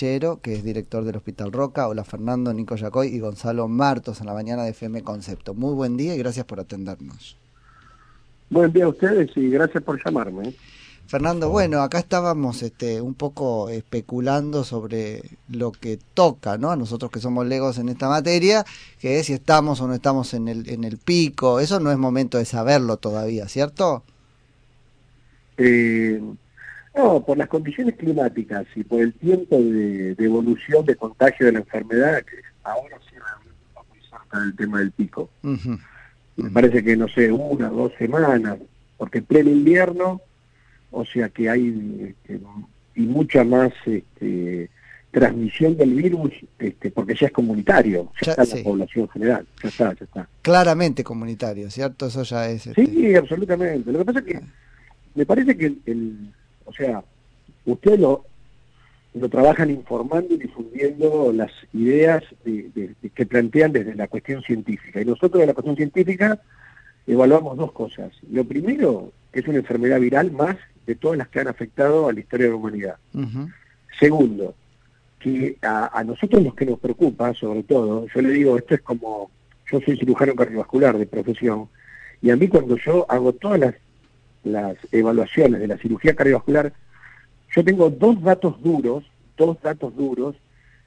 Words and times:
Que 0.00 0.54
es 0.54 0.64
director 0.64 1.04
del 1.04 1.16
Hospital 1.16 1.52
Roca. 1.52 1.86
Hola 1.86 2.04
Fernando, 2.04 2.54
Nico 2.54 2.74
Yacoy 2.74 3.08
y 3.08 3.20
Gonzalo 3.20 3.68
Martos 3.68 4.20
en 4.20 4.28
la 4.28 4.32
mañana 4.32 4.62
de 4.62 4.70
FM 4.70 5.02
Concepto. 5.02 5.52
Muy 5.52 5.74
buen 5.74 5.98
día 5.98 6.14
y 6.14 6.18
gracias 6.18 6.46
por 6.46 6.58
atendernos. 6.58 7.36
Buen 8.48 8.72
día 8.72 8.86
a 8.86 8.88
ustedes 8.88 9.30
y 9.36 9.50
gracias 9.50 9.84
por 9.84 10.02
llamarme. 10.02 10.54
Fernando, 11.06 11.50
bueno, 11.50 11.82
acá 11.82 11.98
estábamos 11.98 12.62
este, 12.62 13.02
un 13.02 13.12
poco 13.12 13.68
especulando 13.68 14.64
sobre 14.64 15.20
lo 15.50 15.70
que 15.70 15.98
toca, 16.14 16.56
¿no? 16.56 16.70
A 16.70 16.76
nosotros 16.76 17.10
que 17.10 17.20
somos 17.20 17.46
legos 17.46 17.76
en 17.76 17.90
esta 17.90 18.08
materia, 18.08 18.64
que 19.00 19.20
es 19.20 19.26
si 19.26 19.34
estamos 19.34 19.82
o 19.82 19.86
no 19.86 19.92
estamos 19.92 20.32
en 20.32 20.48
el, 20.48 20.66
en 20.70 20.84
el 20.84 20.96
pico. 20.96 21.60
Eso 21.60 21.78
no 21.78 21.92
es 21.92 21.98
momento 21.98 22.38
de 22.38 22.46
saberlo 22.46 22.96
todavía, 22.96 23.48
¿cierto? 23.48 24.02
Eh, 25.58 26.22
no, 26.94 27.24
por 27.24 27.38
las 27.38 27.48
condiciones 27.48 27.96
climáticas 27.96 28.66
y 28.74 28.84
por 28.84 29.00
el 29.00 29.12
tiempo 29.14 29.56
de, 29.56 30.14
evolución 30.18 30.84
de 30.84 30.96
contagio 30.96 31.46
de 31.46 31.52
la 31.52 31.58
enfermedad, 31.60 32.22
que 32.22 32.36
ahora 32.64 32.98
sí 33.08 33.16
está 33.16 33.82
muy 33.88 34.00
cerca 34.00 34.40
del 34.40 34.56
tema 34.56 34.78
del 34.80 34.90
pico. 34.90 35.30
Me 35.42 36.50
parece 36.50 36.82
que, 36.82 36.96
no 36.96 37.08
sé, 37.08 37.30
una, 37.30 37.68
dos 37.68 37.92
semanas, 37.98 38.58
porque 38.96 39.18
en 39.18 39.24
pleno 39.24 39.50
invierno 39.50 40.20
o 40.90 41.04
sea 41.04 41.28
que 41.28 41.48
hay 41.48 42.14
este, 42.28 42.40
y 42.96 43.02
mucha 43.02 43.44
más 43.44 43.72
este, 43.86 44.68
transmisión 45.10 45.76
del 45.76 45.94
virus 45.94 46.32
este, 46.58 46.90
porque 46.90 47.14
ya 47.14 47.26
es 47.26 47.32
comunitario, 47.32 48.12
ya, 48.20 48.32
está 48.32 48.56
la 48.56 48.62
población 48.62 49.08
general, 49.08 49.46
ya 49.62 49.68
está, 49.68 49.94
ya 49.94 50.04
está. 50.04 50.28
Claramente 50.42 51.04
comunitario, 51.04 51.70
¿cierto? 51.70 52.06
Eso 52.06 52.22
ya 52.24 52.48
es... 52.48 52.62
Sí, 52.62 52.72
este, 52.76 53.16
absolutamente. 53.16 53.92
Lo 53.92 54.00
que 54.00 54.04
pasa 54.04 54.18
es 54.18 54.24
que 54.24 54.36
ah. 54.36 54.42
me 55.14 55.26
parece 55.26 55.56
que, 55.56 55.66
el, 55.86 56.32
o 56.70 56.72
sea, 56.72 57.02
ustedes 57.66 57.98
lo, 57.98 58.24
lo 59.14 59.28
trabajan 59.28 59.70
informando 59.70 60.34
y 60.34 60.38
difundiendo 60.38 61.32
las 61.32 61.50
ideas 61.72 62.22
que 62.44 63.26
plantean 63.26 63.72
desde 63.72 63.96
la 63.96 64.06
cuestión 64.06 64.42
científica. 64.42 65.00
Y 65.00 65.04
nosotros 65.04 65.40
de 65.40 65.48
la 65.48 65.54
cuestión 65.54 65.76
científica 65.76 66.40
evaluamos 67.06 67.56
dos 67.56 67.72
cosas. 67.72 68.12
Lo 68.30 68.44
primero, 68.44 69.12
que 69.32 69.40
es 69.40 69.48
una 69.48 69.58
enfermedad 69.58 69.98
viral 69.98 70.30
más 70.30 70.56
de 70.86 70.94
todas 70.94 71.18
las 71.18 71.28
que 71.28 71.40
han 71.40 71.48
afectado 71.48 72.08
a 72.08 72.12
la 72.12 72.20
historia 72.20 72.46
de 72.46 72.52
la 72.52 72.56
humanidad. 72.56 72.96
Segundo, 73.98 74.54
que 75.18 75.56
a, 75.62 76.02
nosotros 76.04 76.42
los 76.42 76.54
que 76.54 76.66
nos 76.66 76.78
preocupa, 76.78 77.34
sobre 77.34 77.64
todo, 77.64 78.06
yo 78.14 78.22
le 78.22 78.30
digo, 78.30 78.56
esto 78.56 78.74
es 78.76 78.80
como, 78.80 79.30
yo 79.70 79.80
soy 79.80 79.98
cirujano 79.98 80.34
cardiovascular 80.34 80.96
de 80.96 81.06
profesión, 81.06 81.68
y 82.22 82.30
a 82.30 82.36
mí 82.36 82.48
cuando 82.48 82.76
yo 82.76 83.06
hago 83.08 83.32
todas 83.32 83.58
las, 83.58 83.74
las 84.44 84.76
evaluaciones 84.92 85.60
de 85.60 85.66
la 85.68 85.78
cirugía 85.78 86.14
cardiovascular, 86.14 86.72
yo 87.54 87.64
tengo 87.64 87.90
dos 87.90 88.22
datos 88.22 88.62
duros, 88.62 89.04
dos 89.36 89.60
datos 89.62 89.94
duros, 89.96 90.36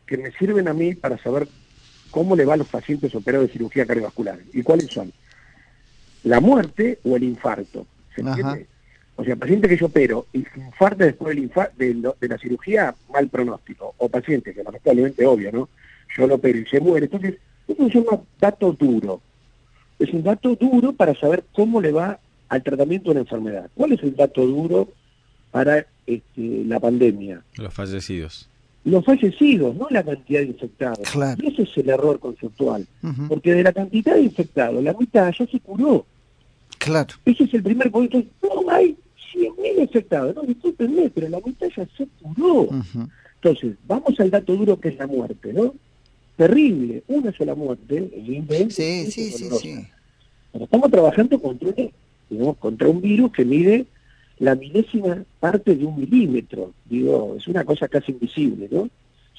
que 0.06 0.18
me 0.18 0.32
sirven 0.32 0.68
a 0.68 0.74
mí 0.74 0.96
para 0.96 1.18
saber 1.18 1.48
cómo 2.12 2.36
le 2.36 2.46
va 2.46 2.54
a 2.54 2.58
los 2.58 2.68
pacientes 2.68 3.14
operados 3.16 3.48
de 3.48 3.54
cirugía 3.54 3.86
cardiovascular. 3.86 4.40
¿Y 4.54 4.62
cuáles 4.62 4.88
son? 4.88 5.12
La 6.24 6.40
muerte 6.40 7.00
o 7.04 7.16
el 7.16 7.24
infarto. 7.24 7.86
¿Se 8.16 8.22
entiende? 8.22 8.68
O 9.16 9.24
sea, 9.24 9.36
paciente 9.36 9.68
que 9.68 9.78
yo 9.78 9.88
opero 9.88 10.26
y 10.34 10.44
se 10.44 10.60
infarta 10.60 11.06
después 11.06 11.36
del 11.36 11.50
de, 11.78 12.14
de, 12.20 12.28
la 12.28 12.38
cirugía, 12.38 12.96
mal 13.12 13.30
pronóstico. 13.30 13.94
O 13.98 14.10
paciente 14.10 14.54
que 14.54 14.64
lamentablemente 14.64 15.26
obvio, 15.26 15.52
¿no? 15.52 15.70
Yo 16.18 16.28
lo 16.28 16.36
opero 16.36 16.60
y 16.60 16.66
se 16.66 16.80
muere. 16.80 17.06
Entonces, 17.06 17.36
eso 17.68 17.90
se 17.90 18.02
llama 18.02 18.22
dato 18.40 18.72
duro. 18.74 19.22
Es 20.00 20.12
un 20.14 20.24
dato 20.24 20.56
duro 20.56 20.94
para 20.94 21.14
saber 21.16 21.44
cómo 21.54 21.82
le 21.82 21.92
va 21.92 22.20
al 22.54 22.62
tratamiento 22.62 23.10
de 23.10 23.16
la 23.16 23.22
enfermedad. 23.22 23.70
¿Cuál 23.74 23.94
es 23.94 24.04
el 24.04 24.16
dato 24.16 24.46
duro 24.46 24.88
para 25.50 25.88
este, 26.06 26.64
la 26.66 26.80
pandemia? 26.80 27.42
Los 27.58 27.74
fallecidos. 27.74 28.48
Los 28.86 29.04
fallecidos, 29.04 29.76
no 29.76 29.88
la 29.90 30.04
cantidad 30.04 30.42
de 30.42 30.48
infectados. 30.48 31.00
Y 31.40 31.48
ese 31.48 31.64
es 31.64 31.78
el 31.78 31.90
error 31.90 32.20
conceptual. 32.20 32.86
Porque 33.28 33.56
de 33.56 33.64
la 33.64 33.74
cantidad 33.74 34.14
de 34.14 34.22
infectados, 34.22 34.84
la 34.84 34.94
mitad 34.94 35.34
ya 35.34 35.48
se 35.48 35.60
curó. 35.62 36.06
Claro. 36.78 37.16
Ese 37.26 37.46
es 37.46 37.54
el 37.56 37.64
primer 37.64 37.90
punto. 37.90 38.22
No 38.44 38.70
hay 38.70 38.96
100.000 39.34 39.82
infectados. 39.82 40.36
No, 40.36 40.44
discúlpenme, 40.44 41.10
pero 41.10 41.30
la 41.30 41.40
mitad 41.44 41.68
ya 41.76 41.88
se 41.98 42.08
curó. 42.22 42.70
Entonces, 43.36 43.76
vamos 43.88 44.20
al 44.20 44.30
dato 44.30 44.56
duro 44.56 44.80
que 44.80 44.90
es 44.90 44.98
la 44.98 45.08
muerte, 45.08 45.54
¿no? 45.54 45.74
Terrible, 46.36 47.04
una 47.08 47.32
sola 47.32 47.56
muerte, 47.56 47.98
el 47.98 48.72
Sí, 48.72 49.10
sí, 49.10 49.32
sí, 49.32 49.50
sí. 49.60 49.88
Pero 50.52 50.66
estamos 50.66 50.92
trabajando 50.92 51.40
contra 51.42 51.70
un, 51.70 51.92
contra 52.60 52.88
un 52.88 53.02
virus 53.02 53.32
que 53.32 53.46
mide 53.46 53.86
la 54.40 54.56
milésima 54.56 55.24
parte 55.40 55.76
de 55.76 55.86
un 55.86 56.00
milímetro. 56.00 56.74
Digo, 56.86 57.36
es 57.38 57.48
una 57.48 57.64
cosa 57.64 57.88
casi 57.88 58.12
invisible, 58.12 58.68
¿no? 58.72 58.90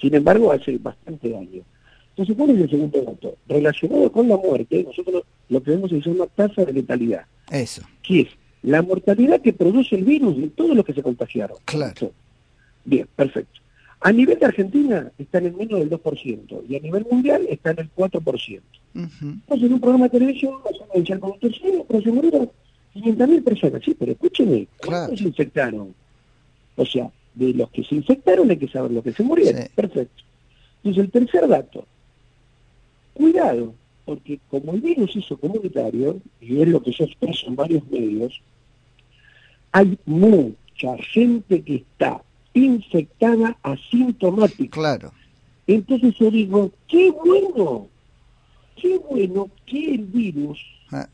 Sin 0.01 0.15
embargo, 0.15 0.51
hace 0.53 0.79
bastante 0.79 1.29
daño. 1.31 1.63
Entonces, 2.11 2.37
¿cuál 2.37 2.51
es 2.51 2.61
el 2.61 2.71
segundo 2.71 3.03
dato? 3.03 3.37
Relacionado 3.49 4.11
con 4.13 4.29
la 4.29 4.37
muerte, 4.37 4.85
nosotros 4.85 5.25
lo 5.49 5.63
que 5.63 5.73
vemos 5.73 5.93
es 5.93 6.07
una 6.07 6.27
tasa 6.27 6.65
de 6.65 6.73
letalidad. 6.73 7.27
Eso. 7.51 7.83
Que 8.03 8.21
es 8.23 8.29
la 8.63 8.83
mortalidad 8.83 9.41
que 9.41 9.53
produce 9.53 9.97
el 9.97 10.05
virus 10.05 10.37
de 10.37 10.49
todos 10.49 10.77
los 10.77 10.85
que 10.85 10.95
se 10.95 11.03
contagiaron. 11.03 11.59
Claro. 11.65 12.13
Bien, 12.85 13.07
perfecto. 13.15 13.61
A 14.01 14.13
nivel 14.13 14.39
de 14.39 14.47
Argentina 14.47 15.11
están 15.19 15.47
en 15.47 15.57
menos 15.57 15.81
del 15.81 15.91
2% 15.91 16.63
y 16.69 16.77
a 16.77 16.81
nivel 16.81 17.07
mundial 17.11 17.47
está 17.49 17.71
en 17.71 17.81
el 17.81 17.91
4%. 17.95 18.61
Entonces, 18.95 19.67
en 19.67 19.73
un 19.73 19.81
programa 19.81 20.05
de 20.05 20.11
televisión, 20.11 20.55
nosotros 20.65 20.89
el 20.95 21.21
con 21.21 21.33
un 21.33 21.39
tercero, 21.41 21.85
pero 21.89 22.03
se 22.03 22.13
murieron 22.13 22.51
500.000 22.95 23.45
personas. 23.45 23.83
Sí, 23.85 23.97
pero 23.99 24.13
escúcheme, 24.13 24.67
¿cuántos 24.85 25.19
se 25.19 25.25
infectaron? 25.25 25.95
O 26.77 26.87
sea, 26.87 27.11
de 27.35 27.55
los 27.55 27.71
que 27.71 27.85
se 27.85 27.97
infectaron 27.97 28.51
hay 28.51 28.57
que 28.57 28.69
saber 28.69 28.91
lo 28.93 29.03
que 29.03 29.13
se 29.13 29.23
murieron. 29.23 29.67
Perfecto. 29.75 30.23
Entonces, 30.83 31.05
el 31.05 31.11
tercer 31.11 31.49
dato. 31.49 31.87
Cuidado, 33.15 33.75
porque 34.05 34.41
como 34.51 34.73
el 34.73 34.81
virus 34.81 35.17
hizo 35.17 35.37
comunitario, 35.37 36.21
y 36.41 36.61
es 36.61 36.69
lo 36.69 36.83
que 36.83 36.93
yo 36.93 37.05
expreso 37.05 37.47
en 37.47 37.57
varios 37.57 37.87
medios, 37.89 38.41
hay 39.73 39.99
mucha 40.05 40.97
gente 41.13 41.63
que 41.63 41.77
está 41.77 42.23
infectada 42.53 43.57
asintomática. 43.63 44.71
Claro. 44.71 45.13
Entonces 45.67 46.15
yo 46.19 46.31
digo, 46.31 46.71
qué 46.89 47.11
bueno, 47.11 47.89
qué 48.77 48.99
bueno 48.99 49.51
que 49.67 49.95
el 49.95 50.05
virus, 50.05 50.61
ah. 50.93 51.09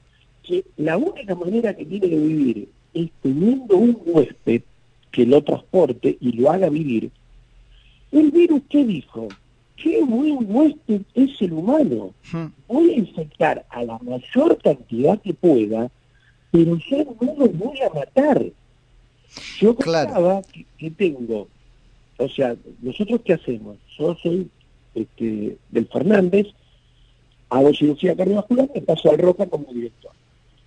Que 0.51 0.65
la 0.77 0.97
única 0.97 1.35
manera 1.35 1.77
que 1.77 1.85
tiene 1.85 2.09
de 2.09 2.19
vivir 2.19 2.69
es 2.93 3.11
teniendo 3.23 3.77
un 3.77 3.97
huésped 4.05 4.63
que 5.13 5.25
lo 5.25 5.43
transporte 5.43 6.17
y 6.21 6.33
lo 6.33 6.51
haga 6.51 6.69
vivir. 6.69 7.11
El 8.11 8.31
virus, 8.33 8.63
¿qué 8.69 8.85
dijo? 8.85 9.29
qué 9.83 10.03
buen 10.03 10.47
huésped 10.49 11.03
es 11.15 11.41
el 11.41 11.53
humano. 11.53 12.13
Voy 12.69 12.91
a 12.91 12.97
infectar 12.97 13.65
a 13.71 13.83
la 13.83 13.99
mayor 13.99 14.59
cantidad 14.63 15.21
que 15.21 15.35
pueda, 15.35 15.91
pero 16.51 16.77
yo 16.77 17.17
no 17.21 17.35
lo 17.37 17.49
voy 17.49 17.81
a 17.81 17.95
matar. 17.95 18.45
Yo 19.59 19.75
pensaba 19.75 20.43
que, 20.79 20.91
tengo, 20.91 21.49
o 22.19 22.29
sea, 22.29 22.57
nosotros 22.83 23.21
qué 23.25 23.35
hacemos? 23.35 23.77
Yo 23.99 24.17
soy 24.23 24.51
este, 24.95 25.57
del 25.71 25.87
Fernández, 25.87 26.49
hago 27.49 27.73
cirugía 27.73 28.17
cardiovascular, 28.17 28.69
me 28.75 28.83
paso 28.83 29.11
al 29.11 29.19
Roca 29.19 29.47
como 29.47 29.73
director. 29.73 30.13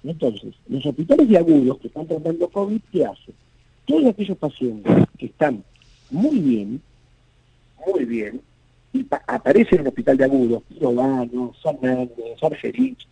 Entonces, 0.04 0.54
los 0.68 0.86
hospitales 0.86 1.30
de 1.30 1.38
agudos 1.38 1.80
que 1.80 1.88
están 1.88 2.08
tratando 2.08 2.50
COVID, 2.50 2.82
¿qué 2.92 3.06
hacen? 3.06 3.34
Todos 3.86 4.06
aquellos 4.06 4.38
pacientes 4.38 4.94
que 5.18 5.28
están 5.28 5.64
muy 6.12 6.40
bien, 6.40 6.82
muy 7.88 8.06
bien, 8.06 8.42
y 8.94 9.06
aparece 9.28 9.76
en 9.76 9.82
el 9.82 9.88
hospital 9.88 10.18
de 10.18 10.24
agudos, 10.26 10.64
Pirovano, 10.70 11.54
Fernández, 11.62 12.42
Argerich, 12.42 13.08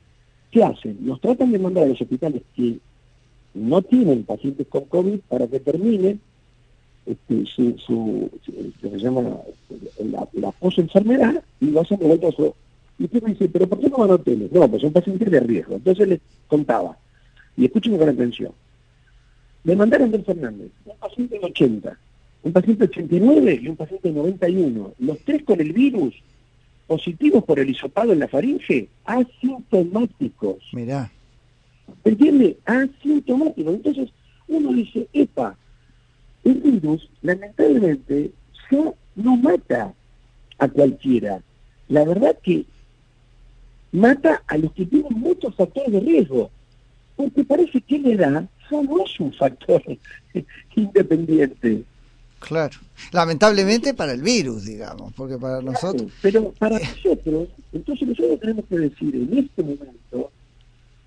¿qué 0.51 0.63
hacen? 0.63 0.97
Los 1.03 1.19
tratan 1.19 1.51
de 1.51 1.59
mandar 1.59 1.85
a 1.85 1.87
los 1.87 2.01
hospitales 2.01 2.43
que 2.55 2.77
no 3.53 3.81
tienen 3.81 4.23
pacientes 4.23 4.67
con 4.67 4.85
COVID 4.85 5.19
para 5.27 5.47
que 5.47 5.59
terminen 5.59 6.21
este, 7.05 7.45
su, 7.45 7.77
su, 7.79 8.29
se 8.79 8.99
llama 8.99 9.39
la, 9.99 10.27
la 10.33 10.51
posenfermedad 10.51 11.43
y 11.59 11.71
vayan 11.71 11.99
de 11.99 12.07
vuelta 12.07 12.27
a 12.27 12.31
su... 12.31 12.53
Y 13.01 13.05
usted 13.05 13.23
me 13.23 13.31
dice, 13.31 13.49
¿pero 13.49 13.67
por 13.67 13.79
qué 13.79 13.89
no 13.89 13.97
van 13.97 14.11
a 14.11 14.13
hoteles? 14.13 14.51
No, 14.51 14.69
pues 14.69 14.83
son 14.83 14.93
pacientes 14.93 15.31
de 15.31 15.39
riesgo. 15.39 15.73
Entonces 15.77 16.07
les 16.07 16.19
contaba, 16.47 16.95
y 17.57 17.65
escúchenme 17.65 17.97
con 17.97 18.09
atención. 18.09 18.51
Me 19.63 19.75
mandaron 19.75 20.11
del 20.11 20.23
Fernández, 20.23 20.69
un 20.85 20.97
paciente 20.97 21.39
de 21.39 21.45
80, 21.45 21.97
un 22.43 22.51
paciente 22.53 22.83
89 22.83 23.59
y 23.63 23.67
un 23.69 23.75
paciente 23.75 24.11
91, 24.11 24.93
los 24.99 25.17
tres 25.25 25.41
con 25.41 25.59
el 25.59 25.73
virus, 25.73 26.13
positivos 26.85 27.43
por 27.43 27.59
el 27.59 27.71
hisopado 27.71 28.13
en 28.13 28.19
la 28.19 28.27
faringe, 28.27 28.87
asintomáticos. 29.05 30.57
Mirá. 30.71 31.11
¿Entiende? 32.03 32.59
Asintomáticos. 32.65 33.73
Entonces, 33.73 34.09
uno 34.47 34.73
dice, 34.73 35.07
epa, 35.11 35.57
el 36.43 36.53
virus 36.53 37.09
lamentablemente 37.23 38.29
ya 38.69 38.93
no 39.15 39.37
mata 39.37 39.91
a 40.59 40.67
cualquiera. 40.67 41.41
La 41.87 42.05
verdad 42.05 42.37
que 42.43 42.65
mata 43.91 44.43
a 44.47 44.57
los 44.57 44.71
que 44.73 44.85
tienen 44.85 45.13
muchos 45.13 45.55
factores 45.55 45.91
de 45.91 45.99
riesgo. 45.99 46.49
Porque 47.15 47.43
parece 47.43 47.81
que 47.81 47.99
la 47.99 48.09
edad 48.09 48.49
ya 48.71 48.81
no 48.81 49.05
es 49.05 49.19
un 49.19 49.33
factor 49.33 49.83
independiente. 50.75 51.83
Claro. 52.39 52.77
Lamentablemente 53.11 53.93
para 53.93 54.13
el 54.13 54.21
virus, 54.21 54.65
digamos, 54.65 55.13
porque 55.13 55.37
para 55.37 55.61
nosotros... 55.61 56.11
Pero 56.21 56.51
para 56.57 56.79
nosotros, 56.79 57.49
entonces 57.71 58.07
nosotros 58.07 58.39
tenemos 58.39 58.65
que 58.65 58.77
decir, 58.79 59.15
en 59.15 59.37
este 59.37 59.61
momento, 59.61 60.31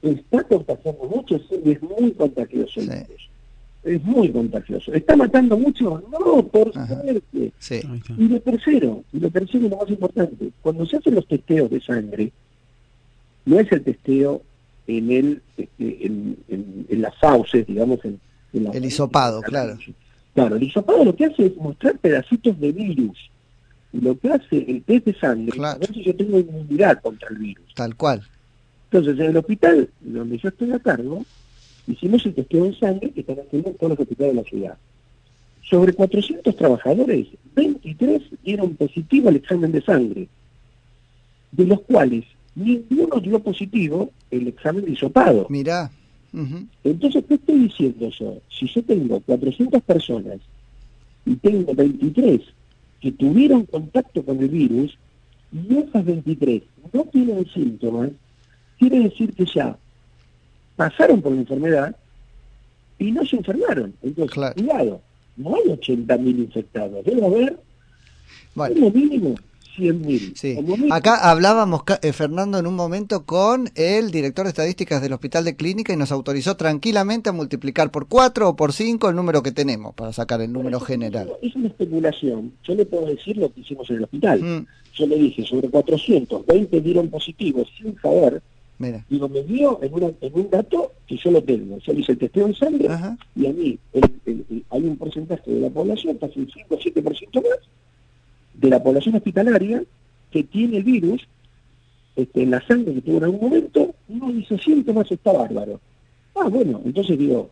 está 0.02 0.44
contagiando 0.44 1.04
mucho, 1.04 1.40
y 1.64 1.72
es 1.72 1.82
muy 1.82 2.12
contagioso. 2.12 2.80
Es 3.82 4.02
muy 4.02 4.30
contagioso. 4.30 4.92
¿Está 4.94 5.16
matando 5.16 5.58
mucho? 5.58 6.02
No, 6.10 6.46
por 6.46 6.72
suerte. 6.72 7.52
Y 8.16 8.28
lo 8.28 8.40
tercero, 8.40 9.04
y 9.12 9.18
lo 9.18 9.30
tercero 9.30 9.68
lo 9.68 9.76
más 9.76 9.90
importante, 9.90 10.50
cuando 10.62 10.86
se 10.86 10.98
hacen 10.98 11.16
los 11.16 11.26
testeos 11.26 11.70
de 11.70 11.80
sangre, 11.80 12.32
no 13.44 13.58
es 13.58 13.70
el 13.72 13.82
testeo 13.82 14.42
en 14.86 15.10
el 15.10 15.42
este, 15.56 16.06
en, 16.06 17.02
las 17.02 17.16
fauces, 17.18 17.66
digamos, 17.66 18.00
en, 18.04 18.20
el 18.52 18.84
hisopado, 18.84 19.42
claro. 19.42 19.76
Claro, 20.34 20.56
el 20.56 20.62
hisopado 20.62 21.04
lo 21.04 21.14
que 21.14 21.26
hace 21.26 21.46
es 21.46 21.56
mostrar 21.56 21.98
pedacitos 21.98 22.58
de 22.60 22.72
virus. 22.72 23.30
Y 23.92 24.00
lo 24.00 24.18
que 24.18 24.30
hace 24.30 24.64
el 24.68 24.82
test 24.82 25.06
de 25.06 25.14
sangre 25.14 25.64
a 25.64 25.76
ver 25.76 25.92
si 25.92 26.02
yo 26.02 26.14
tengo 26.16 26.38
inmunidad 26.38 27.00
contra 27.00 27.28
el 27.28 27.38
virus. 27.38 27.74
Tal 27.74 27.94
cual. 27.94 28.22
Entonces, 28.90 29.18
en 29.18 29.30
el 29.30 29.36
hospital 29.36 29.88
donde 30.00 30.38
yo 30.38 30.48
estoy 30.48 30.72
a 30.72 30.78
cargo, 30.78 31.24
hicimos 31.86 32.24
el 32.26 32.34
testeo 32.34 32.64
de 32.64 32.78
sangre 32.78 33.10
que 33.10 33.20
están 33.20 33.38
haciendo 33.40 33.70
todos 33.72 33.90
los 33.90 34.00
hospitales 34.00 34.34
de 34.34 34.42
la 34.42 34.48
ciudad. 34.48 34.78
Sobre 35.62 35.92
400 35.92 36.56
trabajadores, 36.56 37.28
23 37.54 38.22
dieron 38.44 38.74
positivo 38.74 39.28
al 39.28 39.36
examen 39.36 39.72
de 39.72 39.82
sangre, 39.82 40.28
de 41.52 41.64
los 41.64 41.80
cuales 41.82 42.24
ninguno 42.54 43.20
dio 43.20 43.38
positivo 43.40 44.10
el 44.30 44.48
examen 44.48 44.84
de 44.84 44.92
hisopado. 44.92 45.46
Mirá. 45.48 45.90
Entonces, 46.82 47.24
¿qué 47.28 47.34
estoy 47.34 47.60
diciendo 47.60 48.10
yo? 48.10 48.38
Si 48.50 48.66
yo 48.66 48.82
tengo 48.82 49.20
400 49.20 49.80
personas 49.82 50.40
y 51.24 51.36
tengo 51.36 51.74
23 51.74 52.40
que 53.00 53.12
tuvieron 53.12 53.66
contacto 53.66 54.24
con 54.24 54.40
el 54.40 54.48
virus, 54.48 54.98
y 55.52 55.76
esas 55.76 56.04
23 56.04 56.62
no 56.92 57.04
tienen 57.04 57.46
síntomas, 57.46 58.10
quiere 58.78 59.00
decir 59.00 59.32
que 59.32 59.46
ya 59.46 59.78
pasaron 60.74 61.22
por 61.22 61.32
la 61.32 61.40
enfermedad 61.42 61.96
y 62.98 63.12
no 63.12 63.24
se 63.24 63.36
enfermaron. 63.36 63.94
Entonces, 64.02 64.54
cuidado, 64.54 65.00
no 65.36 65.54
hay 65.54 65.62
80.000 65.62 66.38
infectados, 66.38 67.04
debe 67.04 67.24
haber 67.24 67.60
como 68.54 68.90
mínimo 68.90 69.34
100.000. 69.76 70.34
Sí. 70.34 70.56
Acá 70.90 71.30
hablábamos, 71.30 71.82
eh, 72.02 72.12
Fernando, 72.12 72.58
en 72.58 72.66
un 72.66 72.74
momento 72.74 73.24
con 73.24 73.70
el 73.74 74.10
director 74.10 74.44
de 74.44 74.50
estadísticas 74.50 75.02
del 75.02 75.12
Hospital 75.12 75.44
de 75.44 75.56
Clínica 75.56 75.92
y 75.92 75.96
nos 75.96 76.12
autorizó 76.12 76.56
tranquilamente 76.56 77.30
a 77.30 77.32
multiplicar 77.32 77.90
por 77.90 78.08
4 78.08 78.48
o 78.48 78.56
por 78.56 78.72
5 78.72 79.08
el 79.08 79.16
número 79.16 79.42
que 79.42 79.52
tenemos 79.52 79.94
para 79.94 80.12
sacar 80.12 80.40
el 80.40 80.52
número 80.52 80.80
general. 80.80 81.30
Es 81.42 81.54
una 81.56 81.68
especulación. 81.68 82.52
Yo 82.64 82.74
le 82.74 82.86
puedo 82.86 83.06
decir 83.06 83.36
lo 83.36 83.52
que 83.52 83.60
hicimos 83.60 83.88
en 83.90 83.96
el 83.96 84.04
hospital. 84.04 84.40
Mm. 84.40 84.66
Yo 84.94 85.06
le 85.06 85.16
dije, 85.16 85.44
sobre 85.44 85.68
400, 85.68 86.46
20 86.46 86.80
dieron 86.80 87.08
positivos 87.08 87.68
sin 87.76 87.98
saber. 88.00 88.42
Digo, 89.08 89.28
me 89.28 89.42
dio 89.42 89.78
en, 89.82 89.92
un 89.94 90.50
dato 90.50 90.92
que 91.06 91.16
yo 91.16 91.30
lo 91.30 91.42
tengo. 91.42 91.78
Yo 91.78 91.92
le 91.92 92.00
hice 92.00 92.12
el 92.12 92.18
testeo 92.18 92.46
en 92.46 92.54
sangre 92.54 92.88
y 93.36 93.46
a 93.46 93.52
mí 93.52 93.78
hay 94.70 94.82
un 94.82 94.96
porcentaje 94.96 95.50
de 95.50 95.60
la 95.60 95.70
población, 95.70 96.18
casi 96.18 96.40
un 96.40 96.50
5 96.50 96.74
o 96.74 96.78
7% 96.78 97.34
más, 97.36 97.58
de 98.54 98.68
la 98.68 98.82
población 98.82 99.14
hospitalaria 99.16 99.82
que 100.30 100.44
tiene 100.44 100.78
el 100.78 100.84
virus 100.84 101.26
este, 102.16 102.42
en 102.42 102.50
la 102.50 102.64
sangre 102.66 102.94
que 102.94 103.00
tuvo 103.00 103.18
en 103.18 103.24
algún 103.24 103.40
momento, 103.40 103.94
no 104.08 104.32
dice 104.32 104.56
síntomas, 104.58 105.10
está 105.10 105.32
bárbaro. 105.32 105.80
Ah, 106.36 106.48
bueno, 106.48 106.80
entonces 106.84 107.18
digo, 107.18 107.50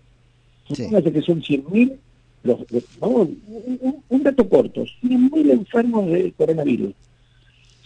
sí. 0.72 0.88
que 0.88 1.22
son 1.22 1.43
100.000, 1.43 1.96
vamos, 3.00 3.28
un, 4.08 4.22
dato 4.22 4.49
corto, 4.49 4.84
100.000 5.02 5.50
enfermos 5.50 6.06
de 6.06 6.32
coronavirus. 6.32 6.94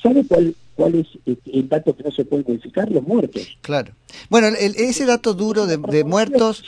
¿Sabe 0.03 0.25
cuál, 0.27 0.55
cuál 0.75 0.95
es 0.97 1.07
este, 1.25 1.59
el 1.59 1.69
dato 1.69 1.97
que 1.97 2.03
no 2.03 2.11
se 2.11 2.25
puede 2.25 2.45
modificar? 2.47 2.91
Los 2.91 3.03
muertos. 3.03 3.57
Claro. 3.63 3.93
Bueno, 4.29 4.49
ese 4.49 5.07
dato 5.07 5.33
duro 5.33 5.67
de, 5.67 6.05
muertos, 6.05 6.63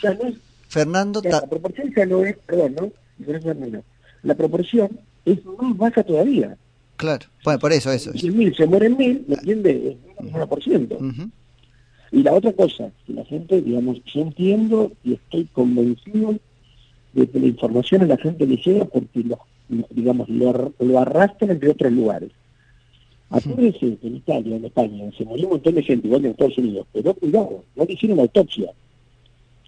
Fernando... 0.67 1.21
La, 1.23 1.41
proporción 1.41 1.93
ya 1.95 2.05
no 2.05 2.23
es, 2.23 2.35
perdón, 2.37 2.75
¿no? 2.75 3.83
La 4.23 4.35
proporción 4.35 4.99
es 5.31 5.45
más 5.45 5.77
baja 5.77 6.03
todavía. 6.03 6.57
Claro, 6.97 7.27
bueno, 7.43 7.59
por 7.59 7.71
eso, 7.71 7.91
eso. 7.91 8.11
Si 8.13 8.29
mil 8.29 8.53
se 8.55 8.65
mueren 8.65 8.97
mil, 8.97 9.23
¿me 9.27 9.35
entiende? 9.35 9.97
Es 10.19 10.19
un 10.19 10.31
1%. 10.31 11.31
Y 12.11 12.23
la 12.23 12.33
otra 12.33 12.51
cosa, 12.53 12.91
la 13.07 13.23
gente, 13.25 13.61
digamos, 13.61 14.01
yo 14.05 14.21
entiendo 14.21 14.91
y 15.03 15.13
estoy 15.13 15.45
convencido 15.45 16.35
de 17.13 17.27
que 17.27 17.39
la 17.39 17.47
información 17.47 18.01
a 18.01 18.07
la 18.07 18.17
gente 18.17 18.45
le 18.45 18.57
llega 18.57 18.85
porque, 18.85 19.23
lo, 19.23 19.39
digamos, 19.91 20.27
lo, 20.27 20.73
lo 20.79 20.99
arrastran 20.99 21.59
de 21.59 21.69
otros 21.69 21.91
lugares. 21.91 22.31
Acuérdense 23.29 23.97
que 23.97 24.07
en 24.07 24.15
Italia, 24.15 24.55
en 24.55 24.65
España, 24.65 25.11
se 25.15 25.23
murió 25.23 25.45
un 25.45 25.53
montón 25.53 25.75
de 25.75 25.83
gente, 25.83 26.07
igual 26.07 26.25
en 26.25 26.31
Estados 26.31 26.57
Unidos, 26.57 26.87
pero 26.91 27.13
cuidado, 27.13 27.63
no 27.75 27.85
le 27.85 27.93
hicieron 27.93 28.19
autopsia. 28.19 28.71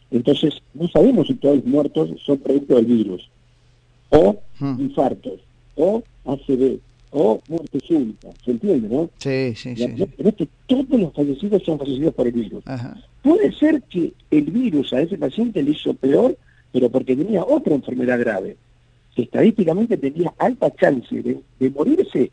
Entonces, 0.10 0.62
no 0.74 0.88
sabemos 0.88 1.28
si 1.28 1.36
todos 1.36 1.58
los 1.58 1.66
muertos 1.66 2.10
son 2.26 2.40
producto 2.40 2.76
del 2.76 2.86
virus 2.86 3.30
o 4.10 4.36
infartos, 4.60 5.40
o 5.76 6.04
ACV, 6.26 6.80
o 7.12 7.42
muerte 7.48 7.80
súbita. 7.86 8.30
¿Se 8.44 8.52
entiende, 8.52 8.88
no? 8.88 9.10
Sí, 9.18 9.54
sí, 9.56 9.76
sí. 9.76 10.08
Pero 10.18 10.30
es 10.30 10.36
que 10.36 10.48
todos 10.68 11.00
los 11.00 11.14
fallecidos 11.14 11.64
son 11.64 11.78
fallecidos 11.78 12.14
por 12.14 12.28
el 12.28 12.34
virus. 12.34 12.64
Puede 13.22 13.52
ser 13.54 13.82
que 13.84 14.14
el 14.32 14.44
virus 14.46 14.94
a 14.94 15.02
ese 15.02 15.18
paciente 15.18 15.62
le 15.62 15.72
hizo 15.72 15.94
peor, 15.94 16.38
pero 16.72 16.90
porque 16.90 17.16
tenía 17.16 17.44
otra 17.44 17.76
enfermedad 17.76 18.20
grave. 18.20 18.58
estadísticamente 19.16 19.98
tenía 19.98 20.34
alta 20.38 20.74
chance 20.76 21.22
de, 21.22 21.70
morirse 21.70 22.32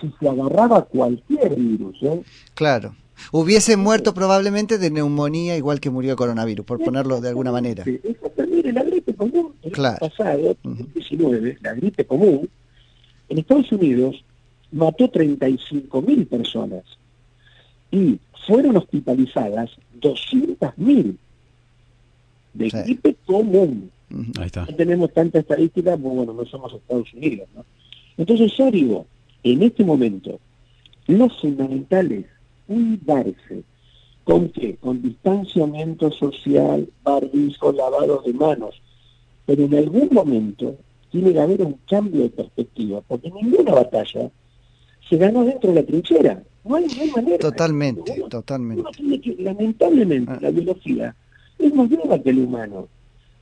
si 0.00 0.12
se 0.18 0.28
agarraba 0.28 0.82
cualquier 0.82 1.54
virus. 1.56 2.02
¿eh? 2.02 2.22
Claro. 2.54 2.94
Hubiese 3.32 3.76
muerto 3.76 4.14
probablemente 4.14 4.78
de 4.78 4.90
neumonía 4.90 5.56
igual 5.56 5.78
que 5.80 5.90
murió 5.90 6.16
coronavirus, 6.16 6.64
por 6.64 6.82
ponerlo 6.82 7.20
de 7.20 7.28
alguna 7.28 7.52
manera. 7.52 7.84
Sí, 7.84 8.00
la 8.72 8.82
gripe 8.82 9.14
común, 9.14 9.52
el 9.62 9.84
año 9.84 9.96
pasado, 9.98 10.56
en 10.64 10.76
2019, 10.76 11.58
la 11.60 11.74
gripe 11.74 12.04
común, 12.04 12.48
en 13.30 13.38
Estados 13.38 13.72
Unidos 13.72 14.22
mató 14.72 15.10
35.000 15.10 16.26
personas 16.26 16.84
y 17.90 18.18
fueron 18.46 18.76
hospitalizadas 18.76 19.70
200.000 20.00 21.16
de 22.54 22.68
gripe 22.68 23.16
común. 23.24 23.90
Ahí 24.38 24.46
está. 24.46 24.66
No 24.66 24.74
tenemos 24.74 25.12
tanta 25.12 25.38
estadística, 25.38 25.96
pues 25.96 26.14
bueno, 26.14 26.32
no 26.32 26.44
somos 26.44 26.74
Estados 26.74 27.12
Unidos. 27.14 27.48
¿no? 27.54 27.64
Entonces 28.18 28.52
yo 28.56 28.70
digo, 28.70 29.06
en 29.44 29.62
este 29.62 29.84
momento, 29.84 30.40
lo 31.06 31.28
fundamental 31.28 32.10
es 32.12 32.26
cuidarse. 32.66 33.62
¿Con 34.24 34.48
qué? 34.50 34.76
Con 34.76 35.02
distanciamiento 35.02 36.10
social, 36.10 36.88
barbijo, 37.02 37.72
lavado 37.72 38.22
de 38.26 38.32
manos. 38.32 38.80
Pero 39.46 39.64
en 39.64 39.74
algún 39.74 40.08
momento 40.12 40.76
tiene 41.10 41.32
que 41.32 41.40
haber 41.40 41.62
un 41.62 41.78
cambio 41.88 42.22
de 42.22 42.30
perspectiva, 42.30 43.02
porque 43.06 43.30
ninguna 43.30 43.72
batalla 43.72 44.30
se 45.08 45.16
gana 45.16 45.44
dentro 45.44 45.70
de 45.70 45.80
la 45.80 45.86
trinchera. 45.86 46.42
No 46.64 46.76
hay, 46.76 46.86
manera. 47.14 47.38
Totalmente, 47.38 48.22
totalmente. 48.28 49.02
lamentablemente, 49.38 50.32
ah. 50.32 50.38
la 50.40 50.50
biología 50.50 51.16
es 51.58 51.74
más 51.74 51.88
viva 51.88 52.18
que 52.18 52.30
el 52.30 52.38
humano. 52.40 52.88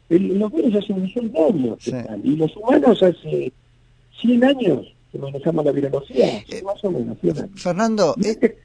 los 0.08 0.52
virus 0.52 0.74
hace 0.76 0.92
un 0.92 1.02
millón 1.02 1.32
de 1.32 1.38
años 1.38 1.78
y 2.24 2.36
los 2.36 2.56
humanos 2.56 3.02
hace 3.02 3.52
100 4.20 4.44
años 4.44 4.94
que 5.10 5.18
manejamos 5.18 5.64
la 5.64 5.72
virología, 5.72 6.38
eh, 6.38 6.62
más 6.64 6.82
o 6.84 6.90
menos. 6.90 7.16
Fernando, 7.54 8.14
este, 8.22 8.58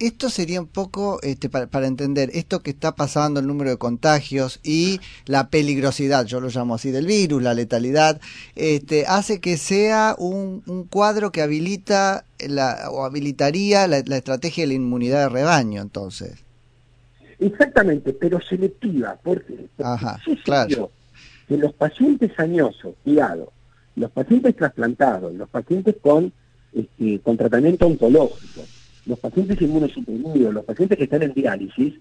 esto 0.00 0.30
sería 0.30 0.60
un 0.60 0.66
poco 0.66 1.20
este, 1.22 1.48
para, 1.48 1.86
entender 1.86 2.30
esto 2.32 2.60
que 2.60 2.70
está 2.70 2.94
pasando, 2.94 3.38
el 3.38 3.46
número 3.46 3.70
de 3.70 3.76
contagios 3.76 4.58
y 4.64 4.98
la 5.26 5.50
peligrosidad, 5.50 6.24
yo 6.24 6.40
lo 6.40 6.48
llamo 6.48 6.74
así, 6.74 6.90
del 6.90 7.06
virus, 7.06 7.42
la 7.42 7.54
letalidad, 7.54 8.20
este, 8.56 9.06
hace 9.06 9.40
que 9.40 9.58
sea 9.58 10.16
un, 10.18 10.62
cuadro 10.90 11.30
que 11.30 11.42
habilita 11.42 12.24
la, 12.38 12.88
o 12.90 13.04
habilitaría 13.04 13.86
la, 13.86 13.98
estrategia 13.98 14.64
de 14.64 14.68
la 14.68 14.74
inmunidad 14.74 15.24
de 15.24 15.28
rebaño, 15.28 15.82
entonces. 15.82 16.42
Exactamente, 17.38 18.14
pero 18.14 18.40
selectiva, 18.40 19.18
porque, 19.22 19.66
Ajá, 19.82 20.18
claro. 20.44 20.90
que 21.46 21.56
los 21.58 21.74
pacientes 21.74 22.32
añosos, 22.38 22.94
cuidado, 23.04 23.52
los 23.96 24.10
pacientes 24.10 24.56
trasplantados, 24.56 25.34
los 25.34 25.48
pacientes 25.48 25.96
con, 26.00 26.32
este, 26.72 27.20
con 27.20 27.36
tratamiento 27.36 27.86
oncológico, 27.86 28.62
los 29.06 29.18
pacientes 29.18 29.60
inmunosuprimidos, 29.60 30.54
los 30.54 30.64
pacientes 30.64 30.98
que 30.98 31.04
están 31.04 31.22
en 31.22 31.34
diálisis, 31.34 31.94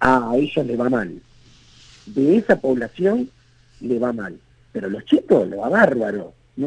a 0.00 0.32
ellos 0.36 0.66
le 0.66 0.76
va 0.76 0.88
mal. 0.88 1.20
De 2.06 2.36
esa 2.36 2.60
población 2.60 3.28
le 3.80 3.98
va 3.98 4.12
mal. 4.12 4.38
Pero 4.72 4.88
los 4.88 5.04
chicos 5.04 5.48
le 5.48 5.56
va 5.56 5.68
bárbaro. 5.68 6.32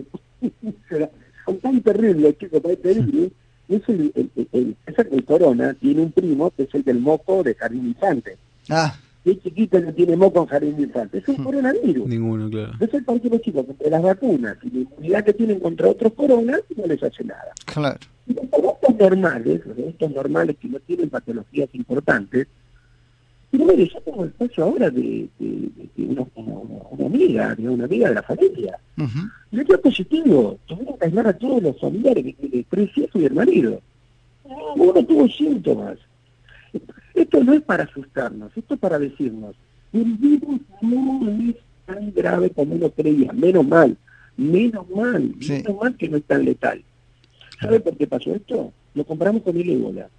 Son 1.46 1.58
tan 1.60 1.82
terribles, 1.82 2.38
chicos, 2.38 2.62
tan 2.62 2.76
terribles. 2.78 3.32
Es 3.70 3.82
el, 3.88 4.12
el, 4.52 4.76
el, 5.12 5.26
corona 5.26 5.74
tiene 5.74 6.02
un 6.02 6.12
primo 6.12 6.52
que 6.52 6.64
es 6.64 6.76
el 6.76 6.84
del 6.84 7.00
moco 7.00 7.44
de 7.44 7.56
jardín 7.56 7.88
infante. 7.88 8.38
Ah. 8.70 8.96
¿Qué 9.24 9.40
chiquito 9.40 9.80
no 9.80 9.94
tiene 9.94 10.18
moco 10.18 10.42
en 10.42 10.48
jardín 10.48 10.76
de 10.76 10.84
infantes? 10.84 11.24
Es 11.24 11.30
un 11.30 11.42
hmm. 11.42 11.46
coronavirus. 11.46 12.08
Ninguno, 12.08 12.50
claro. 12.50 12.74
Entonces 12.74 13.04
parece 13.06 13.30
que 13.30 13.36
los 13.36 13.42
chicos, 13.42 13.66
las 13.90 14.02
vacunas 14.02 14.58
y 14.64 14.70
la 14.70 14.80
inmunidad 14.82 15.24
que 15.24 15.34
tienen 15.34 15.60
contra 15.62 15.90
otros 15.90 16.14
coronas, 16.14 16.62
no 16.76 16.86
les 16.86 17.02
hace 17.02 17.24
nada. 17.24 17.54
Claro. 17.66 18.00
Los 18.26 18.54
adultos 18.54 18.96
normales, 18.98 19.66
los 19.66 19.78
adultos 19.78 20.12
normales 20.12 20.56
que 20.60 20.68
no 20.68 20.80
tienen 20.80 21.10
patologías 21.10 21.70
importantes, 21.74 22.48
pero 23.54 23.66
mire, 23.66 23.88
yo 23.88 24.02
tengo 24.02 24.24
el 24.24 24.34
caso 24.34 24.64
ahora 24.64 24.90
de, 24.90 25.30
una, 25.98 26.26
amiga, 27.06 27.54
de 27.54 27.70
una 27.70 27.86
amiga 27.86 28.10
de 28.10 28.16
la 28.16 28.24
familia. 28.24 28.80
Le 29.52 29.64
dio 29.64 29.80
positivo, 29.80 30.58
tuvieron 30.66 30.98
que 30.98 31.06
aislar 31.06 31.28
a 31.28 31.38
todos 31.38 31.62
los 31.62 31.80
familiares, 31.80 32.34
tres 32.70 32.98
hijos 32.98 33.22
y 33.22 33.26
el 33.26 33.34
marido. 33.34 33.80
Uno 34.76 35.06
tuvo 35.06 35.28
síntomas. 35.28 36.00
Esto 37.14 37.44
no 37.44 37.54
es 37.54 37.62
para 37.62 37.84
asustarnos, 37.84 38.52
esto 38.58 38.74
es 38.74 38.80
para 38.80 38.98
decirnos, 38.98 39.56
el 39.92 40.06
virus 40.16 40.62
no 40.82 41.30
es 41.50 41.56
tan 41.86 42.12
grave 42.12 42.50
como 42.50 42.74
uno 42.74 42.90
creía, 42.90 43.32
menos 43.34 43.68
mal, 43.68 43.96
menos 44.36 44.90
mal, 44.90 45.32
menos 45.48 45.78
mal 45.80 45.96
que 45.96 46.10
no 46.10 46.18
es 46.18 46.24
tan 46.24 46.44
letal. 46.44 46.84
¿Sabe 47.64 47.80
por 47.80 47.98
qué 47.98 48.08
pasó 48.08 48.34
esto? 48.34 48.72
Lo 48.94 49.04
comparamos 49.06 49.42
con 49.42 49.58
el 49.58 49.70
ébola. 49.70 50.10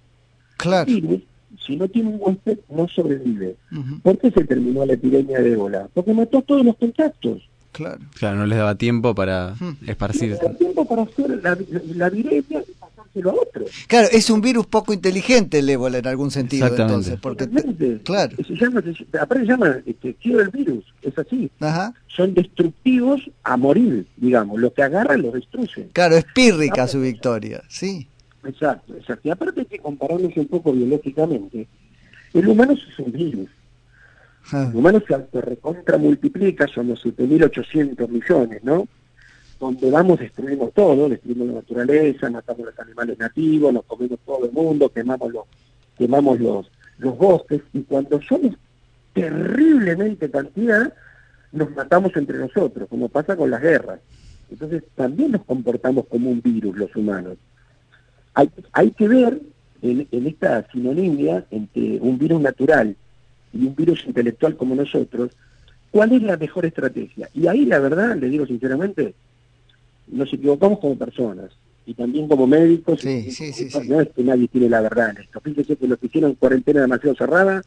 Claro. 0.57 0.89
El 0.89 1.01
virus, 1.01 1.21
si 1.65 1.75
no 1.75 1.87
tiene 1.87 2.09
un 2.09 2.17
huésped, 2.19 2.59
no 2.69 2.87
sobrevive. 2.87 3.55
¿Por 4.03 4.17
qué 4.17 4.31
se 4.31 4.43
terminó 4.43 4.85
la 4.85 4.93
epidemia 4.93 5.39
de 5.41 5.53
ébola? 5.53 5.87
Porque 5.93 6.13
mató 6.13 6.39
a 6.39 6.41
todos 6.41 6.65
los 6.65 6.75
contactos. 6.75 7.47
Claro. 7.71 7.99
Claro, 8.17 8.37
no 8.37 8.45
les 8.45 8.57
daba 8.57 8.75
tiempo 8.75 9.13
para 9.13 9.55
esparcir. 9.85 10.29
No 10.29 10.35
les 10.35 10.41
daba 10.41 10.57
tiempo 10.57 10.85
para 10.85 11.01
hacer 11.03 11.43
la, 11.43 11.57
la 11.95 12.09
viremia 12.09 12.63
Claro, 13.87 14.07
es 14.11 14.29
un 14.29 14.41
virus 14.41 14.65
poco 14.67 14.93
inteligente 14.93 15.59
el 15.59 15.69
ébola 15.69 15.99
en 15.99 16.07
algún 16.07 16.31
sentido, 16.31 16.67
entonces. 16.67 17.17
Porque 17.21 17.47
claro. 18.03 18.35
Se 18.45 18.55
llama, 18.55 18.83
aparte 19.19 19.45
se 19.45 19.51
llama 19.51 19.77
este, 19.85 20.17
el 20.23 20.49
virus, 20.49 20.83
es 21.01 21.17
así. 21.17 21.49
Son 22.07 22.33
destructivos 22.33 23.21
a 23.43 23.55
morir, 23.57 24.05
digamos. 24.17 24.59
Lo 24.59 24.73
que 24.73 24.83
agarran 24.83 25.21
lo 25.21 25.31
destruyen. 25.31 25.89
Claro, 25.93 26.17
es 26.17 26.25
pírrica 26.33 26.87
su 26.87 27.01
victoria, 27.01 27.63
sí. 27.69 28.07
Exacto, 28.43 28.93
exacto. 28.95 29.27
Y 29.27 29.31
aparte 29.31 29.61
hay 29.61 29.65
que 29.65 29.79
compararnos 29.79 30.35
un 30.35 30.47
poco 30.47 30.73
biológicamente. 30.73 31.67
El 32.33 32.47
humano 32.47 32.73
es 32.73 32.99
un 32.99 33.11
virus. 33.11 33.49
El 34.51 34.75
humano 34.75 35.01
se 35.07 35.41
recontra 35.41 35.97
multiplica, 35.97 36.67
somos 36.67 37.03
7.800 37.03 38.07
millones, 38.07 38.63
¿no? 38.63 38.87
Donde 39.59 39.89
vamos 39.89 40.19
destruimos 40.19 40.73
todo, 40.73 41.09
destruimos 41.09 41.47
la 41.47 41.53
naturaleza, 41.55 42.29
matamos 42.29 42.65
los 42.65 42.79
animales 42.79 43.17
nativos, 43.17 43.73
nos 43.73 43.85
comemos 43.85 44.19
todo 44.25 44.45
el 44.45 44.51
mundo, 44.51 44.89
quemamos 44.89 45.31
los, 45.31 45.45
quemamos 45.97 46.39
los, 46.39 46.71
los 46.97 47.17
bosques, 47.17 47.61
y 47.73 47.81
cuando 47.83 48.21
somos 48.21 48.55
terriblemente 49.13 50.29
cantidad, 50.29 50.93
nos 51.51 51.71
matamos 51.71 52.11
entre 52.15 52.37
nosotros, 52.37 52.87
como 52.89 53.07
pasa 53.07 53.37
con 53.37 53.49
las 53.49 53.61
guerras. 53.61 53.99
Entonces 54.51 54.83
también 54.95 55.31
nos 55.31 55.45
comportamos 55.45 56.05
como 56.07 56.29
un 56.29 56.41
virus 56.41 56.77
los 56.77 56.95
humanos. 56.95 57.37
Hay, 58.33 58.49
hay 58.73 58.91
que 58.91 59.07
ver 59.07 59.41
en, 59.81 60.07
en 60.11 60.27
esta 60.27 60.69
sinonimia 60.71 61.45
entre 61.49 61.99
un 62.01 62.17
virus 62.17 62.41
natural 62.41 62.95
y 63.53 63.65
un 63.65 63.75
virus 63.75 64.05
intelectual 64.05 64.57
como 64.57 64.75
nosotros, 64.75 65.31
cuál 65.91 66.11
es 66.11 66.21
la 66.21 66.35
mejor 66.35 66.65
estrategia. 66.65 67.29
Y 67.33 67.47
ahí 67.47 67.65
la 67.65 67.79
verdad, 67.79 68.17
le 68.17 68.27
digo 68.27 68.45
sinceramente, 68.45 69.15
nos 70.07 70.31
equivocamos 70.33 70.79
como 70.79 70.97
personas 70.97 71.51
y 71.85 71.93
también 71.93 72.27
como 72.27 72.47
médicos. 72.47 73.01
Sí, 73.01 73.31
sí, 73.31 73.53
sí, 73.53 73.69
no 73.87 74.01
es 74.01 74.09
que 74.09 74.23
nadie 74.23 74.47
tiene 74.47 74.69
la 74.69 74.81
verdad 74.81 75.11
en 75.11 75.23
esto. 75.23 75.39
Fíjese 75.39 75.75
que 75.75 75.87
los 75.87 75.99
que 75.99 76.07
hicieron 76.07 76.35
cuarentena 76.35 76.81
demasiado 76.81 77.15
cerrada 77.15 77.61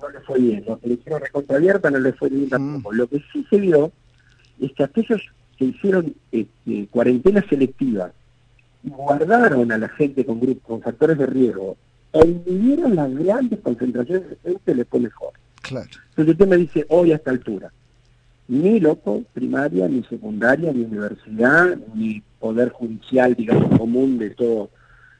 no 0.00 0.08
les 0.08 0.24
fue 0.24 0.38
bien. 0.38 0.64
Los 0.66 0.78
que 0.78 0.88
le 0.88 0.94
hicieron 0.94 1.20
recontra 1.20 1.56
abierta 1.56 1.90
no 1.90 1.98
les 1.98 2.16
fue 2.16 2.28
bien 2.28 2.48
tampoco. 2.48 2.92
Mm. 2.92 2.96
Lo 2.96 3.06
que 3.08 3.22
sí 3.32 3.46
se 3.48 3.58
vio 3.58 3.92
es 4.60 4.72
que 4.72 4.84
aquellos 4.84 5.22
que 5.58 5.66
hicieron 5.66 6.14
este, 6.30 6.86
cuarentena 6.88 7.44
selectiva 7.48 8.12
guardaron 8.82 9.70
a 9.70 9.78
la 9.78 9.88
gente 9.90 10.24
con 10.24 10.40
grupos, 10.40 10.64
con 10.66 10.82
factores 10.82 11.18
de 11.18 11.26
riesgo, 11.26 11.76
e 12.12 12.26
inhibieron 12.26 12.96
las 12.96 13.14
grandes 13.14 13.60
concentraciones 13.60 14.28
de 14.30 14.36
gente, 14.42 14.74
les 14.74 14.88
fue 14.88 15.00
mejor. 15.00 15.32
Claro. 15.62 15.88
Entonces 16.10 16.32
usted 16.32 16.48
me 16.48 16.56
dice, 16.56 16.84
hoy 16.88 17.12
a 17.12 17.16
esta 17.16 17.30
altura, 17.30 17.72
ni 18.52 18.80
loco 18.80 19.24
primaria, 19.32 19.88
ni 19.88 20.02
secundaria, 20.04 20.70
ni 20.74 20.84
universidad, 20.84 21.74
ni 21.94 22.22
poder 22.38 22.68
judicial, 22.68 23.34
digamos, 23.34 23.78
común 23.78 24.18
de 24.18 24.28
todo, 24.28 24.68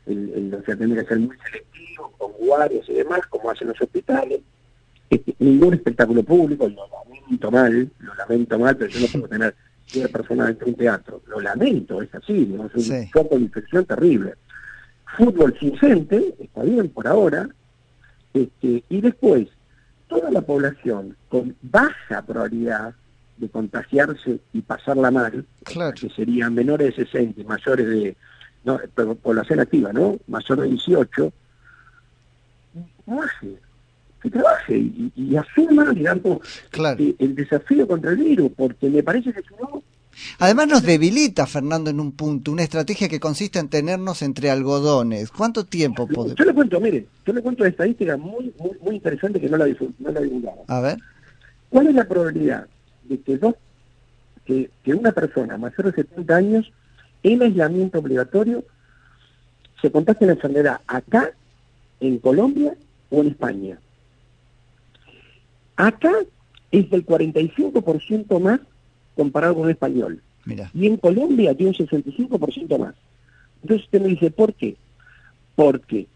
el, 0.05 0.55
o 0.55 0.62
sea, 0.62 0.77
tiene 0.77 0.97
que 0.97 1.05
ser 1.05 1.19
muy 1.19 1.35
selectivo, 1.47 2.12
con 2.19 2.33
guardias 2.33 2.87
y 2.91 2.93
demás, 2.93 3.21
como 3.31 3.51
hacen 3.51 3.69
los 3.69 3.81
hospitales. 3.81 4.41
Este, 5.09 5.35
ningún 5.39 5.73
espectáculo 5.73 6.23
público, 6.23 6.69
lo 6.69 6.87
lamento 6.89 7.51
mal, 7.51 7.91
lo 8.01 8.15
lamento 8.15 8.59
mal, 8.59 8.77
pero 8.77 8.91
yo 8.91 9.01
no 9.01 9.07
puedo 9.07 9.29
tener 9.29 9.55
10 9.95 10.09
personas 10.09 10.49
dentro 10.49 10.67
de 10.67 10.73
un 10.73 10.79
teatro. 10.79 11.23
Lo 11.27 11.41
lamento, 11.41 12.03
es 12.03 12.15
así, 12.15 12.55
es 12.77 12.91
un 12.91 13.09
foco 13.09 13.37
de 13.37 13.43
infección 13.43 13.87
terrible. 13.87 14.35
Fútbol 15.17 15.57
sin 15.59 15.75
gente, 15.79 16.35
está 16.39 16.65
bien 16.65 16.91
por 16.91 17.09
ahora, 17.09 17.49
este, 18.35 18.85
y 18.91 19.01
después, 19.01 19.49
toda 20.07 20.31
la 20.31 20.43
población 20.43 21.17
con 21.31 21.57
baja 21.62 22.21
probabilidad 22.27 22.95
de 23.37 23.49
contagiarse 23.49 24.39
y 24.53 24.62
pasarla 24.62 25.11
mal, 25.11 25.45
que 25.65 26.09
serían 26.11 26.55
menores 26.55 26.97
de 26.97 27.05
60 27.05 27.41
y 27.41 27.45
mayores 27.45 27.87
de, 27.87 28.17
no, 28.65 28.79
población 29.17 29.61
activa, 29.61 29.93
¿no? 29.93 30.19
Mayor 30.27 30.61
de 30.61 30.69
18, 30.69 31.33
trabaje, 33.05 33.57
que 34.23 34.31
trabaje 34.31 34.77
y, 34.77 35.12
y 35.17 35.37
asuma, 35.37 35.91
digamos, 35.91 36.39
eh, 36.99 37.15
el 37.19 37.35
desafío 37.35 37.87
contra 37.87 38.11
el 38.11 38.17
virus, 38.19 38.53
porque 38.57 38.89
me 38.89 39.03
parece 39.03 39.33
que 39.33 39.43
si 39.43 39.55
no... 39.61 39.83
Además 40.39 40.69
nos 40.69 40.83
debilita, 40.83 41.47
Fernando, 41.47 41.89
en 41.91 41.99
un 41.99 42.12
punto, 42.12 42.53
una 42.53 42.62
estrategia 42.62 43.09
que 43.09 43.19
consiste 43.19 43.59
en 43.59 43.69
tenernos 43.69 44.21
entre 44.21 44.51
algodones. 44.51 45.31
¿Cuánto 45.31 45.65
tiempo 45.65 46.07
podemos...? 46.07 46.37
Yo 46.37 46.45
le 46.45 46.53
cuento, 46.53 46.79
mire, 46.81 47.07
yo 47.27 47.33
le 47.33 47.41
cuento 47.41 47.62
una 47.62 47.71
estadística 47.71 48.17
muy, 48.19 48.53
muy, 48.59 48.77
muy 48.83 48.97
interesante 48.97 49.41
que 49.41 49.49
no 49.49 49.57
la, 49.57 49.67
no 49.67 50.11
la. 50.11 50.53
A 50.69 50.81
ver. 50.81 50.99
¿Cuál 51.71 51.87
es 51.87 51.95
la 51.95 52.05
probabilidad 52.07 52.67
de 53.04 53.21
que, 53.21 53.38
dos, 53.38 53.54
que, 54.44 54.71
una 54.87 55.12
persona 55.12 55.56
mayor 55.56 55.87
de 55.87 56.02
70 56.02 56.37
años 56.37 56.73
en 57.23 57.42
aislamiento 57.42 57.99
obligatorio 57.99 58.64
se 59.80 59.90
contagie 59.90 60.26
la 60.26 60.35
enfermedad 60.35 60.80
acá, 60.87 61.32
en 62.00 62.18
Colombia 62.18 62.75
o 63.11 63.21
en 63.21 63.28
España. 63.28 63.78
Acá 65.76 66.12
es 66.71 66.90
del 66.90 67.06
45% 67.06 68.40
más 68.40 68.61
comparado 69.16 69.56
con 69.56 69.64
el 69.64 69.71
español. 69.73 70.23
Y 70.75 70.87
en 70.87 70.97
Colombia 70.97 71.54
tiene 71.54 71.71
un 71.78 71.87
65% 71.87 72.78
más. 72.78 72.94
Entonces 73.62 73.87
usted 73.87 74.00
me 74.00 74.09
dice, 74.09 74.30
¿por 74.30 74.54
qué? 74.54 74.76
Porque 75.54 76.09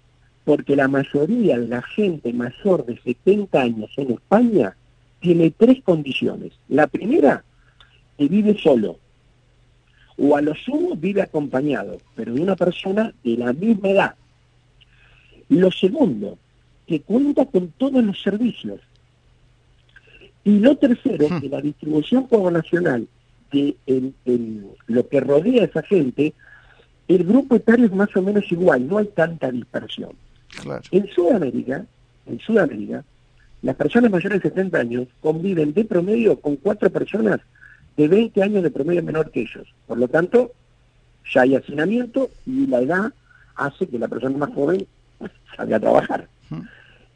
porque 0.47 0.77
la 0.77 0.87
mayoría 0.87 1.59
de 1.59 1.67
la 1.67 1.83
gente 1.83 2.33
mayor 2.33 2.87
de 2.87 2.97
70 2.99 3.61
años 3.61 3.91
en 3.97 4.13
España 4.13 4.77
tiene 5.27 5.51
tres 5.51 5.83
condiciones. 5.83 6.53
La 6.69 6.87
primera, 6.87 7.43
que 8.17 8.29
vive 8.29 8.57
solo, 8.63 8.97
o 10.17 10.37
a 10.37 10.41
lo 10.41 10.55
sumo 10.55 10.95
vive 10.95 11.21
acompañado, 11.21 11.99
pero 12.15 12.33
de 12.33 12.41
una 12.41 12.55
persona 12.55 13.13
de 13.25 13.37
la 13.37 13.53
misma 13.53 13.89
edad. 13.89 14.15
Lo 15.49 15.73
segundo, 15.73 16.39
que 16.87 17.01
cuenta 17.01 17.45
con 17.45 17.73
todos 17.77 18.05
los 18.05 18.23
servicios. 18.23 18.81
Y 20.45 20.61
lo 20.61 20.77
tercero, 20.77 21.27
hmm. 21.29 21.41
que 21.41 21.49
la 21.49 21.61
distribución 21.61 22.29
poblacional 22.29 23.09
de 23.51 23.77
lo 24.87 25.09
que 25.09 25.21
rodea 25.21 25.63
a 25.63 25.67
esa 25.67 25.83
gente, 25.83 26.35
el 27.09 27.25
grupo 27.25 27.57
etario 27.57 27.87
es 27.87 27.93
más 27.93 28.15
o 28.15 28.23
menos 28.23 28.45
igual, 28.53 28.87
no 28.87 28.99
hay 28.99 29.07
tanta 29.07 29.51
dispersión. 29.51 30.11
En 30.93 31.09
Sudamérica, 31.09 31.85
en 32.27 32.39
Sudamérica, 32.39 33.05
las 33.63 33.77
personas 33.77 34.11
mayores 34.11 34.43
de 34.43 34.51
70 34.51 34.79
años 34.79 35.09
conviven 35.21 35.73
de 35.73 35.85
promedio 35.85 36.41
con 36.41 36.57
cuatro 36.57 36.91
personas 36.91 37.41
de 37.97 38.09
20 38.09 38.43
años 38.43 38.63
de 38.63 38.71
promedio 38.71 39.03
menor 39.03 39.31
que 39.31 39.41
ellos. 39.43 39.67
Por 39.87 39.99
lo 39.99 40.09
tanto, 40.09 40.53
ya 41.33 41.43
hay 41.43 41.57
hacinamiento 41.57 42.31
y 42.45 42.67
la 42.67 42.81
edad 42.81 43.13
hace 43.55 43.87
que 43.87 43.99
la 43.99 44.09
persona 44.09 44.37
más 44.37 44.55
joven 44.55 44.87
salga 45.57 45.79
a 45.79 45.81
trabajar. 45.81 46.29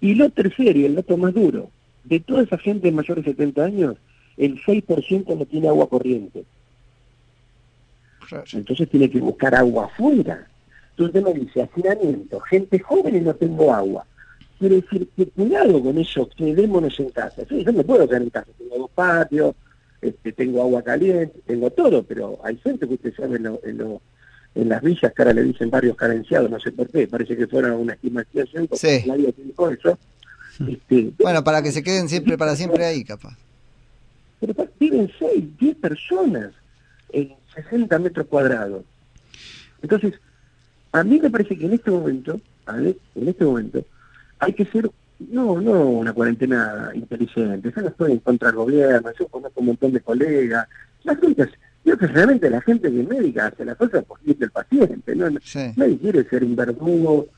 Y 0.01 0.15
lo 0.15 0.31
tercero 0.31 0.79
y 0.79 0.87
el 0.87 0.95
dato 0.95 1.17
más 1.17 1.35
duro, 1.35 1.71
de 2.05 2.21
toda 2.21 2.43
esa 2.43 2.57
gente 2.57 2.91
mayor 2.91 3.19
de 3.19 3.31
70 3.31 3.65
años, 3.65 3.97
el 4.37 4.59
6% 4.63 5.37
no 5.37 5.45
tiene 5.45 5.69
agua 5.69 5.89
corriente. 5.89 6.45
Entonces 8.53 8.89
tiene 8.89 9.11
que 9.11 9.21
buscar 9.21 9.55
agua 9.55 9.87
afuera. 9.87 10.47
Entonces 10.97 11.23
me 11.23 11.35
dice, 11.35 11.63
hacinamiento, 11.63 12.41
gente 12.41 12.79
joven 12.79 13.17
y 13.17 13.21
no 13.21 13.35
tengo 13.35 13.73
agua. 13.75 14.07
Quiere 14.61 14.83
decir 14.83 15.09
que 15.17 15.27
cuidado 15.29 15.83
con 15.83 15.97
eso, 15.97 16.29
quedémonos 16.37 17.01
en 17.01 17.09
casa. 17.09 17.43
Sí, 17.49 17.65
yo 17.65 17.73
me 17.73 17.83
puedo 17.83 18.07
quedar 18.07 18.21
en 18.21 18.29
casa, 18.29 18.51
tengo 18.59 18.77
dos 18.77 18.91
patios, 18.91 19.55
este, 20.03 20.33
tengo 20.33 20.61
agua 20.61 20.83
caliente, 20.83 21.41
tengo 21.47 21.71
todo, 21.71 22.03
pero 22.03 22.39
hay 22.45 22.59
gente 22.59 22.87
que 22.87 22.93
usted 22.93 23.15
sabe 23.15 23.37
en, 23.37 23.99
en, 24.55 24.69
las 24.69 24.83
villas 24.83 25.15
que 25.15 25.23
ahora 25.23 25.33
le 25.33 25.45
dicen 25.45 25.71
barrios 25.71 25.97
carenciados, 25.97 26.51
no 26.51 26.61
sé 26.61 26.73
por 26.73 26.91
qué, 26.91 27.09
parece 27.09 27.39
que 27.39 27.47
fuera 27.47 27.75
una 27.75 27.95
estimación, 27.95 28.67
porque 28.69 29.05
nadie 29.07 29.33
tiene 29.33 29.55
eso. 29.73 29.99
Este, 30.69 31.11
bueno, 31.19 31.43
para 31.43 31.63
que 31.63 31.73
se 31.73 31.83
queden 31.83 32.11
siempre, 32.11 32.37
para 32.37 32.55
siempre 32.55 32.85
ahí, 32.85 33.03
capaz. 33.03 33.39
Pero 34.41 34.55
viven 34.79 35.11
6, 35.19 35.57
10 35.59 35.77
personas 35.77 36.53
en 37.13 37.33
60 37.55 37.99
metros 37.99 38.27
cuadrados. 38.27 38.85
Entonces, 39.81 40.21
a 40.93 41.03
mí 41.03 41.19
me 41.19 41.31
parece 41.31 41.57
que 41.57 41.65
en 41.65 41.73
este 41.73 41.91
momento, 41.91 42.39
en 42.69 43.29
este 43.29 43.45
momento, 43.45 43.83
hay 44.41 44.53
que 44.55 44.65
ser, 44.65 44.91
no, 45.31 45.61
no 45.61 45.83
una 45.83 46.13
cuarentena 46.13 46.91
inteligente, 46.95 47.73
yo 47.75 47.83
no 47.83 47.89
estoy 47.89 48.13
en 48.13 48.19
contra 48.19 48.49
del 48.49 48.57
gobierno, 48.57 49.11
yo 49.19 49.29
conozco 49.29 49.61
un 49.61 49.67
montón 49.67 49.93
de 49.93 50.01
colegas, 50.01 50.67
la 51.05 51.15
gente, 51.17 51.49
yo 51.85 51.97
que 51.97 52.07
realmente 52.07 52.51
la 52.51 52.61
gente 52.63 52.91
que 52.91 53.03
médica 53.03 53.47
hace 53.47 53.65
la 53.65 53.75
cosa 53.75 54.03
por 54.03 54.21
bien 54.23 54.39
del 54.39 54.51
paciente, 54.51 55.15
no, 55.15 55.29
nadie 55.31 55.99
quiere 55.99 56.25
ser 56.25 56.43
un 56.43 56.57
verdugo, 56.57 57.29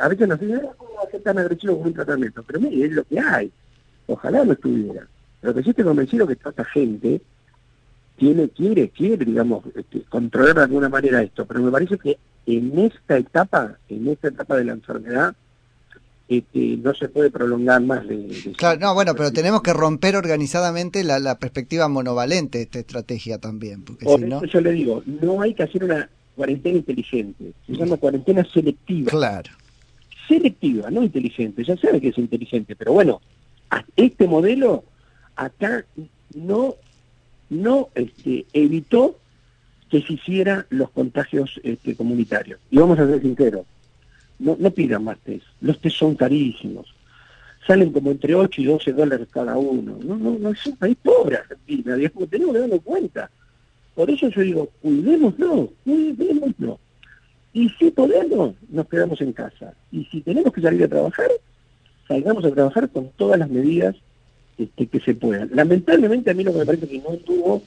a 0.00 0.08
veces 0.08 0.28
nos 0.28 0.38
dicen, 0.38 0.60
¿cómo 0.76 0.90
va 0.96 1.08
a 1.08 1.10
ser 1.10 1.22
tan 1.22 1.38
agresivo 1.38 1.78
con 1.78 1.88
un 1.88 1.94
tratamiento? 1.94 2.42
Pero 2.42 2.60
mire, 2.60 2.86
es 2.86 2.92
lo 2.92 3.04
que 3.04 3.18
hay, 3.18 3.50
ojalá 4.06 4.44
no 4.44 4.52
estuviera. 4.52 5.06
Pero 5.40 5.54
que 5.54 5.62
yo 5.62 5.70
estoy 5.70 5.84
convencido 5.84 6.26
que 6.26 6.36
toda 6.36 6.50
esta 6.50 6.64
gente 6.66 7.22
tiene, 8.16 8.50
quiere, 8.50 8.90
quiere, 8.90 9.24
digamos, 9.24 9.64
este, 9.74 10.02
controlar 10.02 10.56
de 10.56 10.62
alguna 10.64 10.90
manera 10.90 11.22
esto, 11.22 11.46
pero 11.46 11.60
me 11.60 11.70
parece 11.70 11.96
que 11.96 12.18
en 12.44 12.78
esta 12.78 13.16
etapa, 13.16 13.78
en 13.88 14.08
esta 14.08 14.28
etapa 14.28 14.56
de 14.56 14.64
la 14.64 14.72
enfermedad, 14.72 15.34
este, 16.30 16.76
no 16.76 16.94
se 16.94 17.08
puede 17.08 17.28
prolongar 17.28 17.82
más 17.82 18.06
de, 18.06 18.52
Claro, 18.56 18.78
no, 18.78 18.94
bueno, 18.94 19.16
pero 19.16 19.32
tenemos 19.32 19.62
que 19.62 19.72
romper 19.72 20.14
organizadamente 20.14 21.02
la, 21.02 21.38
perspectiva 21.40 21.88
monovalente 21.88 22.58
de 22.58 22.64
esta 22.64 22.78
estrategia 22.78 23.38
también. 23.38 23.82
Porque 23.82 24.04
Por 24.04 24.22
eso 24.22 24.44
yo 24.44 24.60
le 24.60 24.70
digo, 24.70 25.02
no 25.06 25.42
hay 25.42 25.54
que 25.54 25.64
hacer 25.64 25.82
una 25.82 26.08
cuarentena 26.36 26.78
inteligente, 26.78 27.52
se 27.66 27.72
llama 27.72 27.96
cuarentena 27.96 28.44
selectiva. 28.44 29.10
Claro. 29.10 29.50
Selectiva, 30.28 30.88
no 30.88 31.02
inteligente, 31.02 31.64
ya 31.64 31.76
sabe 31.76 32.00
que 32.00 32.10
es 32.10 32.18
inteligente, 32.18 32.76
pero 32.76 32.92
bueno, 32.92 33.20
este 33.96 34.28
modelo 34.28 34.84
acá 35.34 35.84
no, 36.36 36.76
no 37.48 37.88
este, 37.96 38.46
evitó 38.52 39.18
que 39.90 40.00
se 40.02 40.12
hicieran 40.12 40.64
los 40.70 40.90
contagios 40.90 41.60
este, 41.64 41.96
comunitarios. 41.96 42.60
Y 42.70 42.78
vamos 42.78 43.00
a 43.00 43.08
ser 43.08 43.20
sinceros, 43.20 43.66
no, 44.40 44.56
no 44.58 44.70
pidan 44.70 45.04
más 45.04 45.18
test, 45.20 45.46
los 45.60 45.78
test 45.80 45.96
son 45.96 46.16
carísimos, 46.16 46.92
salen 47.66 47.92
como 47.92 48.10
entre 48.10 48.34
8 48.34 48.60
y 48.60 48.64
12 48.64 48.92
dólares 48.92 49.28
cada 49.30 49.56
uno. 49.56 49.98
No, 50.02 50.16
no, 50.16 50.38
no 50.38 50.50
es 50.50 50.66
un 50.66 50.76
país 50.76 50.96
pobre 51.02 51.36
Argentina, 51.36 51.94
digamos, 51.94 52.28
tenemos 52.28 52.54
que 52.54 52.60
darnos 52.60 52.82
cuenta. 52.82 53.30
Por 53.94 54.10
eso 54.10 54.28
yo 54.28 54.40
digo, 54.40 54.70
cuidémonos, 54.80 55.70
cuidémonos. 55.84 56.78
Y 57.52 57.68
si 57.70 57.90
podemos, 57.90 58.54
nos 58.68 58.88
quedamos 58.88 59.20
en 59.20 59.32
casa. 59.32 59.74
Y 59.90 60.04
si 60.04 60.20
tenemos 60.20 60.52
que 60.52 60.60
salir 60.60 60.84
a 60.84 60.88
trabajar, 60.88 61.28
salgamos 62.06 62.44
a 62.44 62.50
trabajar 62.50 62.88
con 62.90 63.10
todas 63.16 63.38
las 63.38 63.50
medidas 63.50 63.96
este, 64.56 64.86
que 64.86 65.00
se 65.00 65.14
puedan. 65.14 65.50
Lamentablemente 65.52 66.30
a 66.30 66.34
mí 66.34 66.44
lo 66.44 66.52
que 66.52 66.58
me 66.58 66.66
parece 66.66 66.88
que 66.88 66.98
no 66.98 67.16
tuvo 67.18 67.62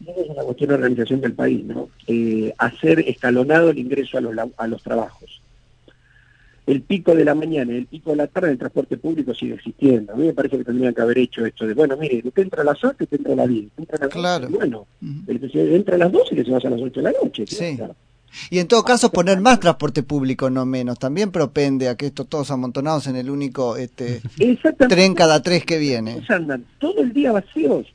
no 0.00 0.12
es 0.12 0.28
una 0.28 0.42
cuestión 0.42 0.68
de 0.68 0.74
organización 0.74 1.20
del 1.20 1.32
país, 1.32 1.64
¿no? 1.64 1.88
Eh, 2.06 2.52
hacer 2.58 3.00
escalonado 3.00 3.70
el 3.70 3.78
ingreso 3.78 4.18
a 4.18 4.20
los, 4.20 4.34
a 4.56 4.66
los 4.66 4.82
trabajos. 4.82 5.40
El 6.66 6.82
pico 6.82 7.14
de 7.14 7.24
la 7.24 7.34
mañana 7.34 7.72
y 7.72 7.76
el 7.76 7.86
pico 7.86 8.10
de 8.10 8.16
la 8.16 8.26
tarde 8.26 8.50
el 8.50 8.58
transporte 8.58 8.96
público 8.96 9.34
sigue 9.34 9.54
existiendo. 9.54 10.14
A 10.14 10.16
mí 10.16 10.26
me 10.26 10.32
parece 10.32 10.56
que 10.56 10.64
tendrían 10.64 10.94
que 10.94 11.02
haber 11.02 11.18
hecho 11.18 11.44
esto 11.44 11.66
de, 11.66 11.74
bueno, 11.74 11.96
mire, 11.96 12.22
usted 12.24 12.42
entra 12.42 12.62
a 12.62 12.64
las 12.64 12.82
8 12.82 12.96
usted 13.00 13.18
entra 13.18 13.32
a 13.34 13.36
las 13.36 13.48
10. 13.48 13.66
Entra 13.76 13.96
a 13.98 14.00
las 14.00 14.08
claro. 14.08 14.48
bueno, 14.48 14.86
entra 15.28 15.94
a 15.96 15.98
las 15.98 16.12
12 16.12 16.28
y 16.32 16.36
que 16.36 16.44
se 16.44 16.50
vaya 16.50 16.68
a 16.68 16.72
las 16.72 16.80
8 16.80 17.00
de 17.00 17.02
la 17.02 17.12
noche. 17.22 17.46
Sí. 17.46 17.78
Y 18.50 18.58
en 18.58 18.68
todo 18.68 18.82
caso 18.82 19.10
poner 19.10 19.40
más 19.40 19.60
transporte 19.60 20.02
público, 20.02 20.50
no 20.50 20.66
menos. 20.66 20.98
También 20.98 21.30
propende 21.30 21.88
a 21.88 21.96
que 21.96 22.06
estos 22.06 22.28
todos 22.28 22.50
amontonados 22.50 23.06
en 23.06 23.16
el 23.16 23.30
único 23.30 23.76
este, 23.76 24.20
tren 24.88 25.14
cada 25.14 25.42
tres 25.42 25.64
que 25.64 25.78
viene. 25.78 26.24
Andan 26.28 26.64
todo 26.78 27.00
el 27.02 27.12
día 27.12 27.32
vacíos 27.32 27.86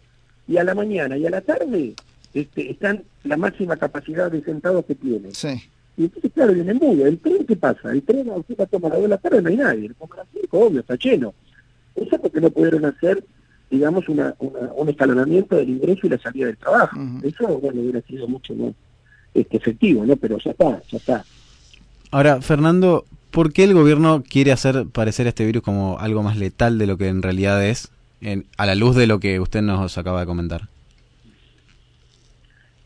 y 0.47 0.57
a 0.57 0.63
la 0.63 0.73
mañana 0.73 1.17
y 1.17 1.25
a 1.25 1.29
la 1.29 1.41
tarde 1.41 1.93
este, 2.33 2.71
están 2.71 3.03
la 3.23 3.37
máxima 3.37 3.77
capacidad 3.77 4.31
de 4.31 4.43
sentados 4.43 4.85
que 4.85 4.95
tienen. 4.95 5.33
Sí. 5.33 5.61
Y 5.99 6.05
entonces, 6.05 6.31
claro, 6.33 6.53
viene 6.53 6.71
embudo. 6.71 7.05
¿El 7.05 7.19
tren 7.19 7.45
qué 7.45 7.57
pasa? 7.57 7.91
El 7.91 8.01
tren 8.03 8.29
a 8.29 8.37
usted 8.37 8.55
la 8.57 8.65
toma 8.67 8.87
a 8.87 8.91
las 8.91 8.99
2 8.99 9.03
de 9.03 9.09
la 9.09 9.17
tarde, 9.17 9.41
no 9.41 9.49
hay 9.49 9.57
nadie. 9.57 9.85
El 9.87 9.95
a 9.99 10.15
las 10.15 10.27
5, 10.33 10.57
obvio, 10.57 10.79
está 10.79 10.95
lleno. 10.95 11.33
Eso 11.93 12.15
es 12.15 12.21
porque 12.21 12.39
no 12.39 12.49
pudieron 12.49 12.85
hacer, 12.85 13.21
digamos, 13.69 14.07
una, 14.07 14.33
un 14.39 14.87
escalonamiento 14.87 15.57
del 15.57 15.71
ingreso 15.71 16.07
y 16.07 16.09
la 16.09 16.17
salida 16.17 16.45
del 16.45 16.55
trabajo. 16.55 16.97
Eso, 17.21 17.59
bueno, 17.59 17.81
hubiera 17.81 17.99
sido 18.03 18.29
mucho 18.29 18.55
más 18.55 18.71
este, 19.33 19.57
efectivo, 19.57 20.05
¿no? 20.05 20.15
Pero 20.15 20.37
ya 20.37 20.51
está, 20.51 20.81
ya 20.89 20.97
está. 20.97 21.25
Ahora, 22.11 22.41
Fernando, 22.41 23.03
¿por 23.29 23.51
qué 23.51 23.65
el 23.65 23.73
gobierno 23.73 24.23
quiere 24.23 24.53
hacer 24.53 24.85
parecer 24.85 25.27
este 25.27 25.45
virus 25.45 25.63
como 25.63 25.99
algo 25.99 26.23
más 26.23 26.37
letal 26.37 26.77
de 26.77 26.87
lo 26.87 26.97
que 26.97 27.09
en 27.09 27.21
realidad 27.21 27.65
es? 27.65 27.91
a 28.57 28.65
la 28.65 28.75
luz 28.75 28.97
de 28.97 29.07
lo 29.07 29.19
que 29.19 29.39
usted 29.39 29.61
nos 29.61 29.97
acaba 29.97 30.21
de 30.21 30.25
comentar? 30.25 30.69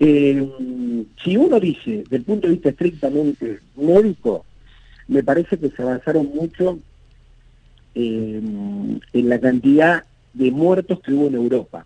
Eh, 0.05 1.05
si 1.23 1.37
uno 1.37 1.61
dice, 1.61 1.99
desde 2.03 2.17
el 2.17 2.23
punto 2.23 2.47
de 2.47 2.53
vista 2.55 2.69
estrictamente 2.69 3.61
médico, 3.77 4.43
me 5.07 5.23
parece 5.23 5.57
que 5.57 5.69
se 5.69 5.81
avanzaron 5.81 6.29
mucho 6.35 6.77
eh, 7.95 8.41
en 9.13 9.29
la 9.29 9.39
cantidad 9.39 10.03
de 10.33 10.51
muertos 10.51 10.99
que 10.99 11.13
hubo 11.13 11.27
en 11.27 11.35
Europa 11.35 11.85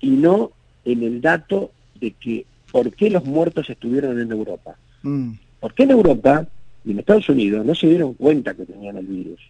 y 0.00 0.10
no 0.10 0.50
en 0.84 1.04
el 1.04 1.20
dato 1.20 1.70
de 2.00 2.10
que 2.12 2.46
por 2.72 2.92
qué 2.92 3.10
los 3.10 3.24
muertos 3.24 3.70
estuvieron 3.70 4.20
en 4.20 4.32
Europa. 4.32 4.76
Mm. 5.02 5.34
Porque 5.60 5.84
en 5.84 5.92
Europa 5.92 6.48
y 6.84 6.90
en 6.90 6.98
Estados 6.98 7.28
Unidos 7.28 7.64
no 7.64 7.76
se 7.76 7.86
dieron 7.86 8.14
cuenta 8.14 8.54
que 8.54 8.64
tenían 8.64 8.96
el 8.96 9.06
virus. 9.06 9.40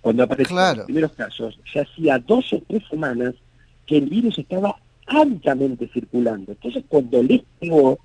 Cuando 0.00 0.22
aparecieron 0.22 0.78
los 0.78 0.86
primeros 0.86 1.12
casos, 1.12 1.58
ya 1.74 1.82
hacía 1.82 2.18
dos 2.18 2.54
o 2.54 2.62
tres 2.66 2.82
semanas 2.88 3.34
que 3.84 3.98
el 3.98 4.08
virus 4.08 4.38
estaba 4.38 4.76
altamente 5.08 5.88
circulando. 5.88 6.52
Entonces, 6.52 6.84
cuando 6.88 7.22
les 7.22 7.42
pegó, 7.58 7.98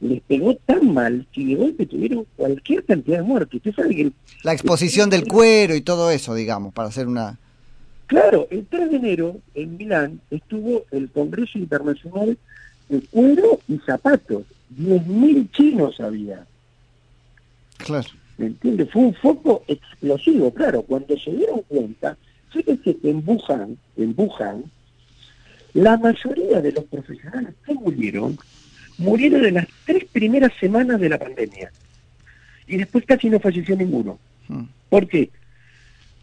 les 0.00 0.20
pegó 0.22 0.54
tan 0.66 0.92
mal 0.92 1.26
que 1.32 1.44
de 1.44 1.54
golpe 1.54 1.86
tuvieron 1.86 2.26
cualquier 2.36 2.84
cantidad 2.84 3.18
de 3.18 3.24
muertos. 3.24 3.56
Usted 3.56 3.74
sabe 3.74 3.94
que 3.94 4.12
La 4.42 4.52
exposición 4.52 5.10
del 5.10 5.26
cuero 5.26 5.74
y 5.74 5.80
todo 5.80 6.10
eso, 6.10 6.34
digamos, 6.34 6.72
para 6.72 6.88
hacer 6.88 7.06
una... 7.06 7.38
Claro, 8.06 8.48
el 8.50 8.66
3 8.66 8.90
de 8.90 8.96
enero 8.96 9.36
en 9.54 9.76
Milán 9.76 10.20
estuvo 10.30 10.84
el 10.90 11.10
Congreso 11.10 11.58
Internacional 11.58 12.36
de 12.88 13.00
Cuero 13.02 13.60
y 13.68 13.78
Zapatos. 13.78 14.42
10.000 14.76 15.50
chinos 15.52 16.00
había. 16.00 16.44
Claro. 17.78 18.08
¿Me 18.36 18.46
entiende? 18.46 18.86
Fue 18.86 19.02
un 19.02 19.14
foco 19.14 19.62
explosivo. 19.68 20.52
Claro, 20.52 20.82
cuando 20.82 21.16
se 21.18 21.30
dieron 21.30 21.62
cuenta, 21.68 22.16
fíjense 22.50 22.96
que 22.96 23.10
en 23.10 23.22
Wuhan, 23.24 23.76
en 23.96 24.14
Wuhan, 24.16 24.64
la 25.74 25.96
mayoría 25.96 26.60
de 26.60 26.72
los 26.72 26.84
profesionales 26.84 27.54
que 27.64 27.74
murieron, 27.74 28.38
murieron 28.98 29.44
en 29.44 29.54
las 29.54 29.66
tres 29.84 30.04
primeras 30.04 30.52
semanas 30.60 31.00
de 31.00 31.08
la 31.08 31.18
pandemia. 31.18 31.70
Y 32.66 32.76
después 32.76 33.04
casi 33.04 33.28
no 33.28 33.40
falleció 33.40 33.76
ninguno. 33.76 34.18
Hmm. 34.48 34.64
¿Por 34.88 35.08
qué? 35.08 35.30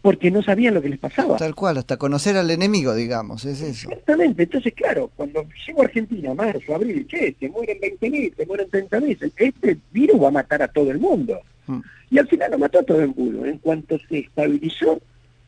Porque 0.00 0.30
no 0.30 0.42
sabían 0.42 0.74
lo 0.74 0.82
que 0.82 0.88
les 0.88 0.98
pasaba. 0.98 1.36
Tal 1.36 1.54
cual, 1.54 1.78
hasta 1.78 1.96
conocer 1.96 2.36
al 2.36 2.50
enemigo, 2.50 2.94
digamos, 2.94 3.44
es 3.44 3.60
eso. 3.60 3.90
Exactamente, 3.90 4.44
entonces 4.44 4.72
claro, 4.74 5.10
cuando 5.16 5.44
llego 5.66 5.82
a 5.82 5.84
Argentina, 5.86 6.34
marzo, 6.34 6.74
abril, 6.74 7.06
che, 7.06 7.34
se 7.38 7.48
mueren 7.48 7.78
20.000, 7.78 8.36
se 8.36 8.46
mueren 8.46 8.68
30.000, 8.70 9.32
este 9.36 9.78
virus 9.92 10.22
va 10.22 10.28
a 10.28 10.32
matar 10.32 10.62
a 10.62 10.68
todo 10.68 10.90
el 10.90 10.98
mundo. 10.98 11.40
Hmm. 11.66 11.80
Y 12.10 12.18
al 12.18 12.28
final 12.28 12.52
lo 12.52 12.58
mató 12.58 12.82
todo 12.82 13.00
el 13.02 13.14
mundo. 13.14 13.44
En 13.44 13.58
cuanto 13.58 13.98
se 14.08 14.20
estabilizó, 14.20 15.00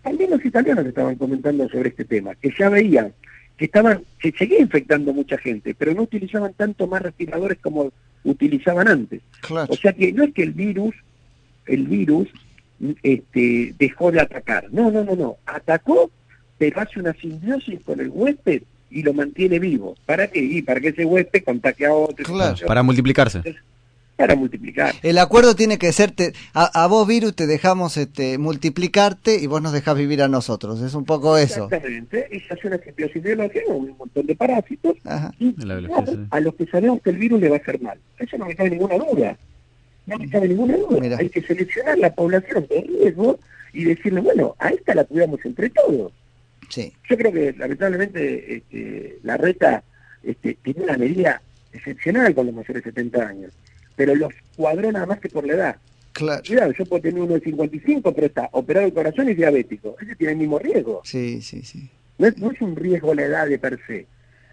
también 0.03 0.31
los 0.31 0.45
italianos 0.45 0.85
estaban 0.85 1.17
comentando 1.17 1.69
sobre 1.69 1.91
este 1.91 2.05
tema, 2.05 2.35
que 2.35 2.53
ya 2.59 2.69
veían 2.69 3.13
que 3.61 3.67
estaban, 3.67 4.03
se 4.23 4.33
seguía 4.33 4.59
infectando 4.59 5.13
mucha 5.13 5.37
gente, 5.37 5.75
pero 5.75 5.93
no 5.93 6.05
utilizaban 6.05 6.55
tanto 6.55 6.87
más 6.87 7.03
respiradores 7.03 7.59
como 7.59 7.93
utilizaban 8.25 8.89
antes. 8.89 9.21
O 9.69 9.77
sea 9.77 9.93
que 9.93 10.15
no 10.15 10.25
es 10.25 10.33
que 10.33 10.45
el 10.45 10.53
virus, 10.53 10.95
el 11.67 11.87
virus 11.87 12.29
este, 13.03 13.75
dejó 13.79 14.13
de 14.13 14.21
atacar. 14.23 14.69
No, 14.73 14.91
no, 14.91 15.05
no, 15.05 15.15
no. 15.15 15.37
Atacó, 15.45 16.11
pero 16.57 16.81
hace 16.81 17.01
una 17.01 17.13
simbiosis 17.13 17.81
con 17.85 18.01
el 18.01 18.09
huésped 18.09 18.63
y 18.91 19.03
lo 19.03 19.13
mantiene 19.13 19.59
vivo. 19.59 19.95
¿Para 20.07 20.29
qué? 20.29 20.41
Y 20.41 20.63
para 20.63 20.81
que 20.81 20.89
ese 20.89 21.05
huésped 21.05 21.45
contagie 21.45 21.85
a 21.85 21.93
otro. 21.93 22.25
para 22.67 22.83
multiplicarse 22.83 23.43
para 24.21 24.37
multiplicar. 24.37 24.95
El 25.03 25.17
acuerdo 25.17 25.55
tiene 25.57 25.79
que 25.79 25.91
ser, 25.93 26.13
a, 26.53 26.87
vos 26.89 27.09
virus 27.09 27.35
te 27.35 27.47
dejamos 27.47 27.97
este, 27.97 28.37
multiplicarte 28.37 29.37
y 29.37 29.47
vos 29.47 29.63
nos 29.63 29.73
dejás 29.73 29.97
vivir 29.97 30.23
a 30.23 30.29
nosotros, 30.29 30.83
es 30.83 30.93
un 30.93 31.07
poco 31.07 31.39
eso. 31.39 31.65
Exactamente, 31.65 32.29
esa 32.31 32.53
es 32.53 32.65
una 32.67 32.77
simbiosis 32.77 33.23
biológica, 33.23 33.63
un 33.69 33.97
montón 33.97 34.27
de 34.27 34.37
parásitos, 34.37 34.97
y 35.39 35.55
a 36.31 36.41
los 36.41 36.55
que 36.55 36.67
sabemos 36.67 37.01
que 37.01 37.09
el 37.09 37.17
virus 37.17 37.41
le 37.41 37.49
va 37.49 37.57
a 37.57 37.61
hacer 37.61 37.81
mal. 37.81 37.99
Eso 38.19 38.37
no 38.37 38.45
me 38.45 38.55
cabe 38.55 38.69
ninguna 38.69 38.99
duda, 38.99 39.39
no 40.07 40.19
me 40.19 40.29
cabe 40.29 40.49
ninguna 40.49 40.77
duda. 40.77 41.17
Hay 41.17 41.31
que 41.31 41.41
seleccionar 41.41 41.99
la 41.99 42.13
población 42.15 42.67
de 42.69 42.83
riesgo 42.83 43.39
y 43.73 43.85
decirle, 43.85 44.21
bueno, 44.21 44.55
a 44.59 44.69
esta 44.69 44.95
la 44.95 45.05
cuidamos 45.05 45.41
entre 45.47 45.71
todos. 45.71 46.13
Sí. 46.69 46.93
Yo 47.09 47.17
creo 47.17 47.33
que 47.33 47.55
lamentablemente 47.57 48.57
este, 48.57 49.19
la 49.23 49.39
reta 49.39 49.83
este, 50.23 50.59
tiene 50.63 50.83
una 50.83 50.99
medida 50.99 51.41
excepcional 51.73 52.35
con 52.35 52.45
los 52.45 52.55
mayores 52.55 52.85
de 52.85 52.91
70 52.91 53.27
años 53.27 53.53
pero 53.97 54.15
los 54.15 54.33
cuadró 54.57 54.91
nada 54.93 55.07
más 55.07 55.21
que 55.21 55.29
por 55.29 55.47
la 55.47 55.55
edad. 55.55 55.77
Claro. 56.13 56.43
yo 56.45 56.85
puedo 56.87 57.03
tener 57.03 57.23
uno 57.23 57.35
de 57.35 57.41
55, 57.41 58.13
pero 58.13 58.27
está 58.27 58.49
operado 58.53 58.87
el 58.87 58.93
corazón 58.93 59.29
y 59.29 59.35
diabético. 59.35 59.97
Ese 60.01 60.17
tiene 60.17 60.33
el 60.33 60.39
mismo 60.39 60.59
riesgo. 60.59 61.01
Sí, 61.05 61.41
sí, 61.41 61.63
sí. 61.63 61.89
No 62.19 62.27
es, 62.27 62.37
no 62.39 62.51
es 62.51 62.61
un 62.61 62.77
riesgo 62.77 63.15
la 63.15 63.23
edad 63.23 63.47
de 63.47 63.59
per 63.59 63.79
se. 63.87 64.07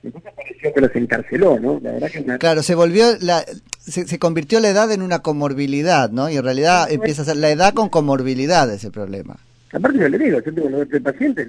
Entonces 0.03 0.31
pareció 0.35 0.73
que 0.73 0.81
los 0.81 0.95
encarceló, 0.95 1.59
¿no? 1.59 1.79
La 1.81 1.91
verdad 1.91 2.09
que 2.09 2.23
Claro, 2.37 2.63
se 2.63 2.75
volvió, 2.75 3.05
la, 3.19 3.43
se, 3.79 4.19
convirtió 4.19 4.59
la 4.59 4.69
edad 4.69 4.91
en 4.91 5.01
una 5.01 5.19
comorbilidad, 5.19 6.09
¿no? 6.11 6.29
Y 6.29 6.37
en 6.37 6.43
realidad 6.43 6.89
empieza 6.91 7.23
a 7.23 7.25
ser 7.25 7.37
la 7.37 7.49
edad 7.49 7.73
con 7.73 7.89
comorbilidad 7.89 8.71
ese 8.71 8.91
problema. 8.91 9.37
Aparte 9.71 9.99
yo 9.99 10.07
le 10.07 10.17
digo, 10.17 10.39
yo 10.39 10.53
tengo 10.53 10.69
90 10.69 10.99
pacientes, 11.11 11.47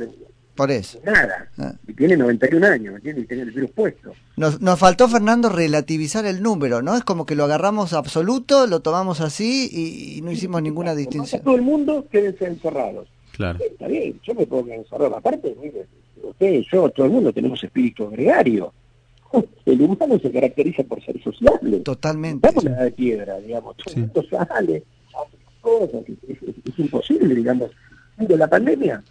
por 0.58 0.72
eso. 0.72 0.98
Nada. 1.04 1.48
Ah. 1.56 1.72
Y 1.86 1.92
tiene 1.94 2.16
91 2.16 2.66
años, 2.66 2.96
¿entiendes? 2.96 3.24
Y 3.24 3.28
tiene 3.28 3.42
el 3.44 3.52
virus 3.52 3.70
puesto. 3.70 4.12
Nos, 4.36 4.60
nos 4.60 4.76
faltó, 4.76 5.06
Fernando, 5.06 5.48
relativizar 5.48 6.26
el 6.26 6.42
número, 6.42 6.82
¿no? 6.82 6.96
Es 6.96 7.04
como 7.04 7.26
que 7.26 7.36
lo 7.36 7.44
agarramos 7.44 7.92
absoluto, 7.92 8.66
lo 8.66 8.80
tomamos 8.80 9.20
así 9.20 10.16
y, 10.16 10.20
no 10.20 10.32
hicimos 10.32 10.60
ninguna 10.60 10.96
distinción. 10.96 11.42
Todo 11.42 11.54
el 11.54 11.62
mundo 11.62 12.08
quédense 12.10 12.46
encerrados. 12.46 13.06
Claro. 13.30 13.60
Está 13.64 13.86
bien, 13.86 14.18
yo 14.24 14.34
me 14.34 14.46
puedo 14.46 14.64
quedar 14.64 14.78
encerrado. 14.78 15.16
Aparte, 15.16 15.56
mire, 15.62 15.86
usted, 16.24 16.62
yo, 16.72 16.88
todo 16.90 17.06
el 17.06 17.12
mundo 17.12 17.32
tenemos 17.32 17.62
espíritu 17.62 18.10
gregario. 18.10 18.72
El 19.64 19.80
humano 19.80 20.18
se 20.18 20.32
caracteriza 20.32 20.82
por 20.82 21.00
ser 21.04 21.22
sociable. 21.22 21.78
Totalmente. 21.80 22.48
Estamos 22.48 22.64
la 22.64 22.82
de 22.82 22.90
piedra, 22.90 23.38
digamos. 23.38 23.76
Todo 23.76 23.94
el 23.94 24.00
mundo 24.00 24.24
sale, 24.28 24.82
hace 25.14 25.36
cosas. 25.60 26.02
Es, 26.26 26.78
imposible, 26.78 27.32
digamos. 27.32 27.70
Mire, 28.16 28.36
la 28.36 28.48
pandemia 28.48 29.04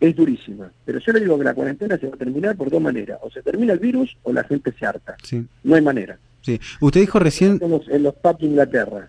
es 0.00 0.16
durísima. 0.16 0.72
Pero 0.84 0.98
yo 0.98 1.12
le 1.12 1.20
digo 1.20 1.38
que 1.38 1.44
la 1.44 1.54
cuarentena 1.54 1.98
se 1.98 2.08
va 2.08 2.14
a 2.14 2.18
terminar 2.18 2.56
por 2.56 2.70
dos 2.70 2.80
maneras. 2.80 3.18
O 3.22 3.30
se 3.30 3.42
termina 3.42 3.74
el 3.74 3.78
virus 3.78 4.16
o 4.22 4.32
la 4.32 4.42
gente 4.44 4.72
se 4.72 4.86
harta. 4.86 5.16
Sí. 5.22 5.46
No 5.62 5.76
hay 5.76 5.82
manera. 5.82 6.18
Sí. 6.40 6.58
Usted 6.80 7.00
dijo 7.00 7.18
recién... 7.18 7.58
En 7.60 7.70
los, 7.70 7.86
en 7.88 8.02
los 8.02 8.14
de 8.22 8.46
Inglaterra. 8.46 9.08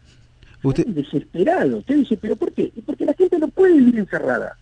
Usted... 0.61 0.85
desesperado. 0.87 1.77
Usted 1.77 1.95
dice, 1.95 2.17
¿pero 2.17 2.35
por 2.35 2.51
qué? 2.51 2.71
Porque 2.85 3.05
la 3.05 3.13
gente 3.13 3.39
no 3.39 3.47
puede 3.47 3.73
vivir 3.73 3.99
encerrada. 3.99 4.57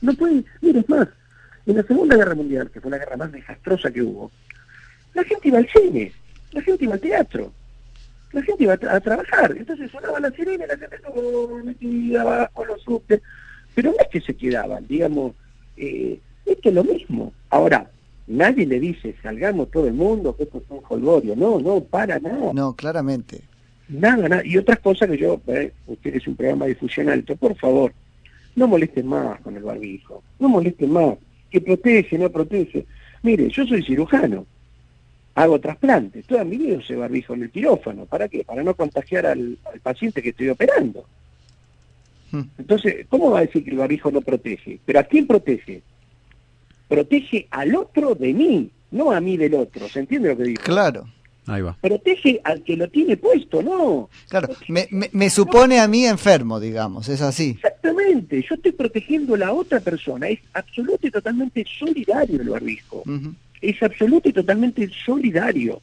No 0.00 0.14
puede... 0.14 0.44
Mire, 0.62 0.80
es 0.80 0.88
más, 0.88 1.08
en 1.66 1.76
la 1.76 1.82
Segunda 1.82 2.16
Guerra 2.16 2.34
Mundial, 2.34 2.70
que 2.70 2.80
fue 2.80 2.90
la 2.90 2.98
guerra 2.98 3.16
más 3.16 3.30
desastrosa 3.30 3.90
que 3.90 4.02
hubo, 4.02 4.30
la 5.12 5.22
gente 5.24 5.48
iba 5.48 5.58
al 5.58 5.68
cine, 5.68 6.12
la 6.52 6.62
gente 6.62 6.84
iba 6.84 6.94
al 6.94 7.00
teatro, 7.00 7.52
la 8.32 8.42
gente 8.42 8.64
iba 8.64 8.72
a, 8.72 9.00
trabajar. 9.00 9.54
Entonces 9.56 9.90
sonaba 9.90 10.18
la 10.18 10.30
sirena, 10.32 10.66
la 10.66 10.76
gente 10.76 10.96
estaba 10.96 11.16
metida 11.62 12.22
abajo, 12.22 12.64
los 12.64 12.82
subtes. 12.82 13.22
Pero 13.74 13.92
no 13.92 13.96
es 13.98 14.08
que 14.08 14.20
se 14.20 14.34
quedaban, 14.34 14.86
digamos 14.86 15.34
eh, 15.76 16.18
esto 16.46 16.68
es 16.68 16.74
lo 16.74 16.84
mismo. 16.84 17.32
Ahora, 17.50 17.90
nadie 18.26 18.66
le 18.66 18.80
dice, 18.80 19.14
salgamos 19.22 19.70
todo 19.70 19.86
el 19.86 19.94
mundo, 19.94 20.36
que 20.36 20.44
esto 20.44 20.58
es 20.58 20.64
un 20.68 20.80
jolgorio. 20.80 21.36
No, 21.36 21.58
no, 21.60 21.80
para 21.80 22.18
nada. 22.18 22.52
No, 22.52 22.74
claramente. 22.74 23.40
Nada, 23.88 24.28
nada. 24.28 24.42
Y 24.44 24.56
otras 24.56 24.78
cosas 24.80 25.10
que 25.10 25.18
yo, 25.18 25.40
eh, 25.46 25.72
usted 25.86 26.16
es 26.16 26.26
un 26.26 26.36
programa 26.36 26.64
de 26.64 26.74
difusión 26.74 27.08
alto, 27.08 27.36
por 27.36 27.54
favor, 27.56 27.92
no 28.56 28.66
molesten 28.66 29.06
más 29.06 29.40
con 29.40 29.56
el 29.56 29.62
barbijo. 29.62 30.22
No 30.38 30.48
molesten 30.48 30.90
más. 30.90 31.16
Que 31.50 31.60
protege, 31.60 32.18
no 32.18 32.30
protege. 32.30 32.86
Mire, 33.22 33.48
yo 33.48 33.66
soy 33.66 33.82
cirujano. 33.82 34.46
Hago 35.34 35.60
trasplantes. 35.60 36.26
Toda 36.26 36.44
mi 36.44 36.56
vida 36.56 36.78
use 36.78 36.94
barbijo 36.94 37.34
en 37.34 37.42
el 37.42 37.50
quirófano. 37.50 38.06
¿Para 38.06 38.28
qué? 38.28 38.44
Para 38.44 38.62
no 38.62 38.74
contagiar 38.74 39.26
al 39.26 39.58
paciente 39.82 40.22
que 40.22 40.30
estoy 40.30 40.48
operando. 40.48 41.04
Entonces, 42.58 43.06
¿cómo 43.08 43.30
va 43.30 43.38
a 43.38 43.42
decir 43.42 43.64
que 43.64 43.70
el 43.70 43.78
barbijo 43.78 44.10
no 44.10 44.20
protege? 44.20 44.78
¿Pero 44.84 44.98
a 44.98 45.04
quién 45.04 45.26
protege? 45.26 45.82
Protege 46.88 47.46
al 47.50 47.74
otro 47.74 48.14
de 48.14 48.32
mí, 48.32 48.70
no 48.90 49.10
a 49.10 49.20
mí 49.20 49.36
del 49.36 49.54
otro. 49.54 49.88
¿Se 49.88 50.00
entiende 50.00 50.28
lo 50.28 50.36
que 50.36 50.44
digo? 50.44 50.62
Claro. 50.62 51.06
Ahí 51.46 51.60
va. 51.60 51.76
Protege 51.80 52.40
al 52.42 52.62
que 52.62 52.76
lo 52.76 52.88
tiene 52.88 53.16
puesto, 53.16 53.62
¿no? 53.62 54.08
Claro, 54.28 54.48
me, 54.68 55.30
supone 55.30 55.78
a 55.78 55.86
mí 55.86 56.06
enfermo, 56.06 56.58
digamos, 56.58 57.08
es 57.10 57.20
así. 57.20 57.50
Exactamente, 57.50 58.42
yo 58.48 58.54
estoy 58.54 58.72
protegiendo 58.72 59.34
a 59.34 59.38
la 59.38 59.52
otra 59.52 59.80
persona, 59.80 60.28
es 60.28 60.40
absoluto 60.54 61.06
y 61.06 61.10
totalmente 61.10 61.64
solidario 61.78 62.40
el 62.40 62.48
barbijo. 62.48 63.02
Es 63.60 63.82
absoluto 63.82 64.30
y 64.30 64.32
totalmente 64.32 64.88
solidario. 65.04 65.80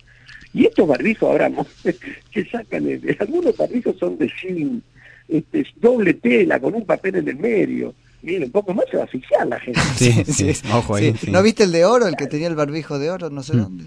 Y 0.54 0.66
estos 0.66 0.88
barbijos 0.88 1.30
ahora 1.30 1.52
que 2.32 2.46
sacan, 2.46 2.88
algunos 3.20 3.56
barbijos 3.56 3.98
son 4.00 4.18
de 4.18 4.30
zinc, 4.42 4.84
este, 5.32 5.66
doble 5.78 6.14
tela 6.16 6.60
con 6.60 6.76
un 6.76 6.86
papel 6.86 7.16
en 7.16 7.30
el 7.30 7.38
medio. 7.38 7.96
Miren, 8.22 8.44
un 8.44 8.52
poco 8.52 8.74
más 8.74 8.86
se 8.92 8.98
va 8.98 9.04
a 9.04 9.06
asfixiar 9.06 9.48
la 9.48 9.60
gente. 9.60 9.80
Sí, 9.96 10.12
sí, 10.26 10.52
ojo 10.72 10.96
ahí. 10.96 11.16
¿No 11.30 11.42
viste 11.42 11.64
el 11.64 11.72
de 11.72 11.86
oro, 11.86 12.08
el 12.08 12.16
que 12.16 12.28
tenía 12.28 12.48
el 12.48 12.56
barbijo 12.56 13.00
de 13.00 13.10
oro, 13.10 13.30
no 13.30 13.42
sé 13.42 13.56
mm. 13.56 13.60
dónde? 13.60 13.86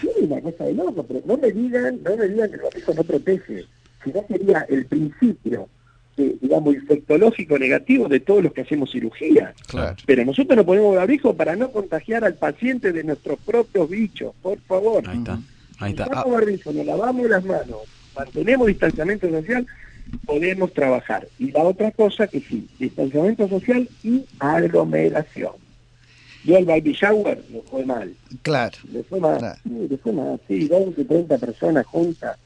Sí, 0.00 0.08
una 0.20 0.40
cosa 0.40 0.64
de 0.64 0.74
loco, 0.74 1.02
pero 1.02 1.20
no 1.26 1.36
me 1.36 1.50
digan, 1.50 1.98
no 2.02 2.16
me 2.16 2.28
digan 2.28 2.48
que 2.48 2.56
el 2.56 2.62
barbijo 2.62 2.94
no 2.94 3.04
protege. 3.04 3.64
Si 4.04 4.12
no 4.12 4.24
sería 4.28 4.66
el 4.68 4.86
principio, 4.86 5.68
digamos, 6.16 6.74
infectológico 6.74 7.58
negativo 7.58 8.08
de 8.08 8.20
todos 8.20 8.44
los 8.44 8.52
que 8.52 8.62
hacemos 8.62 8.90
cirugía. 8.90 9.52
Claro. 9.66 9.96
Pero 10.06 10.24
nosotros 10.24 10.56
no 10.56 10.64
ponemos 10.64 10.94
barbijo 10.94 11.34
para 11.34 11.56
no 11.56 11.70
contagiar 11.70 12.24
al 12.24 12.34
paciente 12.34 12.92
de 12.92 13.04
nuestros 13.04 13.38
propios 13.40 13.90
bichos, 13.90 14.32
por 14.40 14.58
favor. 14.60 15.02
Ahí 15.08 15.18
está. 15.18 15.38
Ahí 15.80 15.90
está. 15.90 16.08
Ah. 16.12 16.24
barbijo, 16.24 16.72
nos 16.72 16.86
lavamos 16.86 17.28
las 17.28 17.44
manos, 17.44 17.82
mantenemos 18.16 18.68
distanciamiento 18.68 19.28
social 19.28 19.66
podemos 20.24 20.72
trabajar. 20.72 21.28
Y 21.38 21.50
la 21.50 21.62
otra 21.62 21.90
cosa 21.90 22.26
que 22.26 22.40
sí, 22.40 22.68
distanciamiento 22.78 23.48
social 23.48 23.88
y 24.02 24.24
aglomeración. 24.38 25.52
Yo 26.44 26.56
el 26.56 26.64
baby 26.64 26.92
shower 26.92 27.44
le 27.50 27.62
fue 27.62 27.84
mal. 27.84 28.14
Claro. 28.42 28.78
Le 28.92 29.02
fue 29.02 29.20
mal. 29.20 29.56
Sí, 29.62 29.86
le 29.90 29.98
fue 29.98 30.12
mal. 30.12 30.40
Sí, 30.46 30.68
20, 30.68 31.04
30 31.04 31.38
personas 31.38 31.86
juntas 31.86 32.38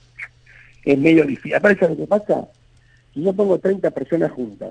es 0.84 0.98
medio 0.98 1.24
difícil. 1.24 1.54
Aparte, 1.54 1.88
lo 1.88 1.96
que 1.96 2.06
pasa? 2.06 2.48
Si 3.14 3.22
yo 3.22 3.32
pongo 3.32 3.58
30 3.58 3.90
personas 3.90 4.32
juntas, 4.32 4.70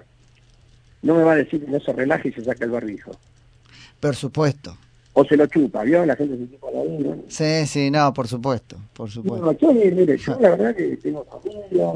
no 1.02 1.16
me 1.16 1.24
va 1.24 1.34
a 1.34 1.38
decir 1.38 1.64
que 1.64 1.72
no 1.72 1.80
se 1.80 1.94
relaje 1.94 2.30
y 2.30 2.34
se 2.34 2.44
saca 2.44 2.66
el 2.66 2.72
barbijo. 2.72 3.12
Por 4.00 4.16
supuesto. 4.16 4.76
O 5.14 5.26
se 5.26 5.36
lo 5.36 5.46
chupa, 5.46 5.84
¿vio? 5.84 6.06
La 6.06 6.16
gente 6.16 6.38
se 6.38 6.50
chupa 6.52 6.72
la 6.72 6.84
vida. 6.84 7.16
Sí, 7.28 7.68
sí, 7.68 7.92
no, 7.92 8.14
por 8.14 8.28
supuesto, 8.28 8.78
por 8.94 9.10
supuesto. 9.10 9.46
No, 9.46 9.58
yo, 9.58 9.74
mire, 9.74 10.18
yo 10.18 10.40
la 10.40 10.52
verdad 10.52 10.76
que 10.76 10.98
tengo 10.98 11.26
familia, 11.26 11.92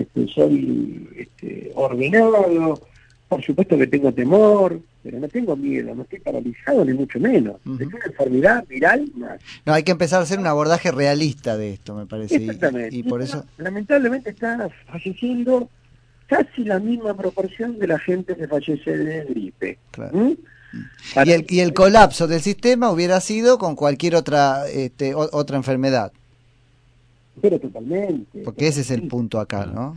este, 0.00 0.28
soy 0.28 1.08
este, 1.16 1.72
ordenado, 1.74 2.80
por 3.28 3.42
supuesto 3.42 3.76
que 3.76 3.86
tengo 3.86 4.12
temor, 4.12 4.80
pero 5.02 5.20
no 5.20 5.28
tengo 5.28 5.56
miedo, 5.56 5.94
no 5.94 6.02
estoy 6.02 6.20
paralizado 6.20 6.84
ni 6.84 6.94
mucho 6.94 7.20
menos. 7.20 7.56
Es 7.80 7.86
una 7.86 8.04
enfermedad 8.04 8.64
viral 8.68 9.10
más. 9.14 9.40
No, 9.66 9.74
hay 9.74 9.82
que 9.82 9.92
empezar 9.92 10.20
a 10.20 10.22
hacer 10.22 10.38
un 10.38 10.46
abordaje 10.46 10.90
realista 10.90 11.56
de 11.56 11.74
esto, 11.74 11.94
me 11.94 12.06
parece. 12.06 12.36
Exactamente. 12.36 12.96
Y, 12.96 13.02
por 13.02 13.22
eso... 13.22 13.44
Lamentablemente 13.58 14.30
está 14.30 14.70
falleciendo 14.86 15.68
casi 16.26 16.64
la 16.64 16.78
misma 16.78 17.14
proporción 17.14 17.78
de 17.78 17.86
la 17.86 17.98
gente 17.98 18.36
que 18.36 18.46
fallece 18.46 18.96
de 18.96 19.24
gripe. 19.24 19.78
¿Mm? 20.12 20.32
Y, 21.24 21.30
el, 21.30 21.46
y 21.48 21.60
el 21.60 21.72
colapso 21.72 22.26
del 22.26 22.40
sistema 22.40 22.90
hubiera 22.90 23.20
sido 23.20 23.58
con 23.58 23.74
cualquier 23.74 24.14
otra 24.14 24.68
este, 24.68 25.14
otra 25.14 25.56
enfermedad. 25.56 26.12
Pero 27.40 27.58
totalmente. 27.58 28.42
Porque 28.42 28.68
ese 28.68 28.80
es 28.82 28.90
el 28.90 29.08
punto 29.08 29.40
acá, 29.40 29.66
¿no? 29.66 29.96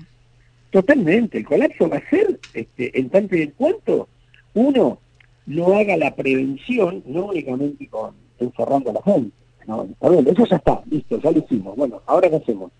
Totalmente. 0.69 1.39
El 1.39 1.45
colapso 1.45 1.89
va 1.89 1.97
a 1.97 2.09
ser, 2.09 2.39
este, 2.53 2.97
en 2.99 3.09
tanto 3.09 3.35
y 3.35 3.43
en 3.43 3.51
cuanto 3.51 4.07
uno 4.53 4.99
no 5.45 5.73
haga 5.77 5.97
la 5.97 6.15
prevención, 6.15 7.03
no 7.05 7.25
únicamente 7.25 7.87
con 7.87 8.13
encerrando 8.39 8.89
a 8.89 8.93
la 8.93 9.01
gente. 9.03 9.31
No, 9.67 9.87
eso 10.01 10.45
ya 10.45 10.55
está, 10.55 10.81
listo, 10.89 11.19
ya 11.19 11.31
lo 11.31 11.39
hicimos. 11.39 11.75
Bueno, 11.75 12.01
ahora 12.07 12.29
qué 12.29 12.37
hacemos? 12.37 12.71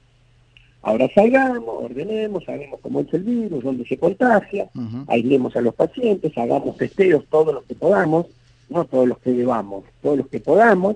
Ahora 0.82 1.08
salgamos, 1.14 1.84
ordenemos, 1.84 2.44
sabemos 2.44 2.80
cómo 2.82 3.02
es 3.02 3.14
el 3.14 3.24
virus, 3.24 3.64
dónde 3.64 3.86
se 3.86 3.98
contagia, 3.98 4.68
aislemos 5.08 5.56
a 5.56 5.62
los 5.62 5.76
pacientes, 5.76 6.36
hagamos 6.36 6.76
testeos 6.78 7.24
todos 7.30 7.54
los 7.54 7.64
que 7.66 7.76
podamos, 7.76 8.26
no 8.68 8.86
todos 8.86 9.08
los 9.08 9.20
que 9.20 9.32
debamos, 9.32 9.84
todos 10.02 10.18
los 10.18 10.28
que 10.28 10.40
podamos, 10.40 10.96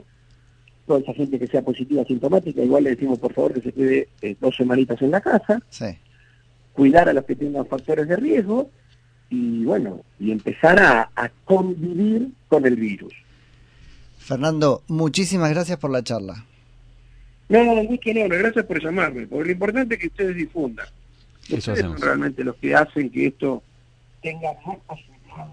toda 0.86 1.00
esa 1.00 1.13
gente 1.13 1.39
que 1.39 1.48
sea 1.48 1.62
positiva 1.62 2.04
sintomática, 2.06 2.62
igual 2.62 2.84
le 2.84 2.91
decimos 2.91 3.19
por 3.19 3.34
favor 3.34 3.54
que 3.54 3.62
se 3.62 3.71
quede 3.71 4.10
eh, 4.21 4.36
dos 4.39 4.56
semanitas 4.56 5.02
en 5.02 5.12
la 5.12 5.21
casa, 5.21 5.62
cuidar 6.74 7.10
a 7.10 7.13
los 7.13 7.26
que 7.26 7.36
tengan 7.36 7.65
factores 7.65 8.08
de 8.08 8.15
riesgo 8.15 8.69
y 9.30 9.65
bueno, 9.65 10.02
y 10.19 10.32
empezar 10.32 10.80
a, 10.80 11.32
convivir 11.43 12.30
con 12.48 12.65
el 12.65 12.76
virus. 12.76 13.13
Fernando, 14.19 14.84
muchísimas 14.88 15.50
gracias 15.52 15.78
por 15.78 15.91
la 15.91 16.04
charla. 16.04 16.45
No, 17.50 17.63
mucho 17.63 18.13
no, 18.13 18.28
gracias 18.28 18.65
por 18.65 18.82
llamarme, 18.82 19.28
porque 19.28 19.45
lo 19.45 19.52
importante 19.52 19.95
es 19.95 20.02
que 20.02 20.08
ustedes 20.08 20.36
difundan. 20.36 20.88
Eso 21.50 21.76
son 21.76 22.02
realmente 22.02 22.43
los 22.43 22.56
que 22.56 22.74
hacen 22.74 23.10
que 23.10 23.28
esto 23.28 23.62
tenga 24.21 24.50
más 24.65 24.78
posibilidad 24.88 25.48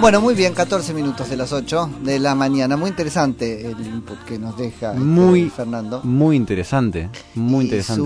Bueno, 0.00 0.22
muy 0.22 0.34
bien, 0.34 0.54
14 0.54 0.94
minutos 0.94 1.28
de 1.28 1.36
las 1.36 1.52
8 1.52 1.90
de 2.02 2.18
la 2.18 2.34
mañana. 2.34 2.78
Muy 2.78 2.88
interesante 2.88 3.70
el 3.70 3.86
input 3.86 4.18
que 4.24 4.38
nos 4.38 4.56
deja 4.56 4.94
este 4.94 5.50
Fernando. 5.50 6.00
Muy 6.04 6.36
interesante, 6.36 7.10
muy 7.34 7.66
interesante. 7.66 8.02